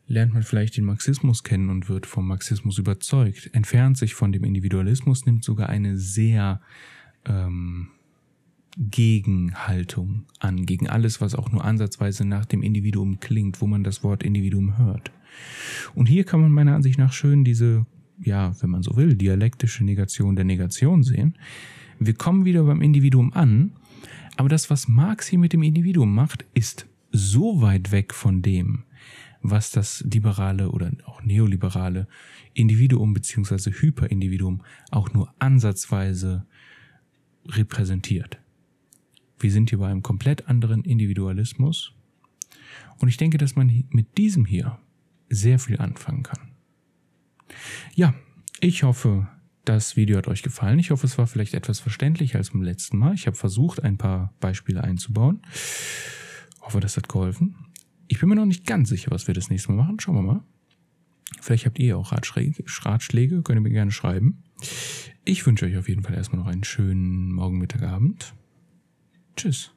lernt 0.07 0.33
man 0.33 0.43
vielleicht 0.43 0.77
den 0.77 0.85
Marxismus 0.85 1.43
kennen 1.43 1.69
und 1.69 1.89
wird 1.89 2.05
vom 2.05 2.27
Marxismus 2.27 2.77
überzeugt, 2.77 3.49
entfernt 3.53 3.97
sich 3.97 4.13
von 4.13 4.31
dem 4.31 4.43
Individualismus, 4.43 5.25
nimmt 5.25 5.43
sogar 5.43 5.69
eine 5.69 5.97
sehr 5.97 6.61
ähm, 7.25 7.89
Gegenhaltung 8.77 10.25
an, 10.39 10.65
gegen 10.65 10.89
alles, 10.89 11.21
was 11.21 11.35
auch 11.35 11.51
nur 11.51 11.63
ansatzweise 11.63 12.25
nach 12.25 12.45
dem 12.45 12.61
Individuum 12.61 13.19
klingt, 13.19 13.61
wo 13.61 13.67
man 13.67 13.83
das 13.83 14.03
Wort 14.03 14.23
Individuum 14.23 14.77
hört. 14.77 15.11
Und 15.93 16.07
hier 16.07 16.23
kann 16.23 16.41
man 16.41 16.51
meiner 16.51 16.75
Ansicht 16.75 16.97
nach 16.99 17.13
schön 17.13 17.43
diese, 17.43 17.85
ja, 18.21 18.53
wenn 18.61 18.69
man 18.69 18.83
so 18.83 18.95
will, 18.95 19.15
dialektische 19.15 19.83
Negation 19.83 20.35
der 20.35 20.45
Negation 20.45 21.03
sehen. 21.03 21.35
Wir 21.99 22.13
kommen 22.13 22.45
wieder 22.45 22.63
beim 22.63 22.81
Individuum 22.81 23.33
an, 23.33 23.71
aber 24.37 24.49
das, 24.49 24.69
was 24.69 24.87
Marx 24.87 25.27
hier 25.27 25.39
mit 25.39 25.53
dem 25.53 25.63
Individuum 25.63 26.13
macht, 26.13 26.45
ist 26.53 26.87
so 27.11 27.61
weit 27.61 27.91
weg 27.91 28.13
von 28.13 28.41
dem, 28.41 28.83
was 29.41 29.71
das 29.71 30.03
liberale 30.11 30.71
oder 30.71 30.91
auch 31.05 31.23
neoliberale 31.23 32.07
Individuum 32.53 33.13
beziehungsweise 33.13 33.71
Hyperindividuum 33.71 34.61
auch 34.91 35.13
nur 35.13 35.33
ansatzweise 35.39 36.45
repräsentiert. 37.47 38.39
Wir 39.39 39.51
sind 39.51 39.69
hier 39.69 39.79
bei 39.79 39.87
einem 39.87 40.03
komplett 40.03 40.47
anderen 40.47 40.83
Individualismus 40.83 41.93
und 42.99 43.07
ich 43.07 43.17
denke, 43.17 43.37
dass 43.37 43.55
man 43.55 43.85
mit 43.89 44.17
diesem 44.17 44.45
hier 44.45 44.79
sehr 45.29 45.59
viel 45.59 45.79
anfangen 45.79 46.23
kann. 46.23 46.51
Ja, 47.93 48.13
ich 48.59 48.83
hoffe, 48.83 49.27
das 49.65 49.95
Video 49.95 50.17
hat 50.17 50.27
euch 50.27 50.43
gefallen. 50.43 50.79
Ich 50.79 50.91
hoffe, 50.91 51.05
es 51.05 51.17
war 51.17 51.27
vielleicht 51.27 51.53
etwas 51.53 51.79
verständlicher 51.79 52.37
als 52.37 52.51
beim 52.51 52.61
letzten 52.61 52.97
Mal. 52.97 53.15
Ich 53.15 53.27
habe 53.27 53.35
versucht, 53.35 53.83
ein 53.83 53.97
paar 53.97 54.33
Beispiele 54.39 54.83
einzubauen. 54.83 55.41
Hoffe, 56.61 56.79
das 56.79 56.97
hat 56.97 57.09
geholfen. 57.09 57.55
Ich 58.07 58.19
bin 58.19 58.29
mir 58.29 58.35
noch 58.35 58.45
nicht 58.45 58.65
ganz 58.65 58.89
sicher, 58.89 59.11
was 59.11 59.27
wir 59.27 59.33
das 59.33 59.49
nächste 59.49 59.71
Mal 59.71 59.83
machen. 59.83 59.99
Schauen 59.99 60.15
wir 60.15 60.21
mal. 60.21 60.43
Vielleicht 61.41 61.65
habt 61.65 61.79
ihr 61.79 61.97
auch 61.97 62.11
Ratschläge, 62.11 62.63
Ratschläge 62.67 63.41
könnt 63.41 63.57
ihr 63.57 63.61
mir 63.61 63.71
gerne 63.71 63.91
schreiben. 63.91 64.43
Ich 65.25 65.45
wünsche 65.45 65.65
euch 65.65 65.77
auf 65.77 65.89
jeden 65.89 66.03
Fall 66.03 66.15
erstmal 66.15 66.41
noch 66.41 66.47
einen 66.47 66.63
schönen 66.63 67.31
Morgen, 67.31 67.57
Mittag, 67.57 67.81
Abend. 67.81 68.33
Tschüss. 69.35 69.74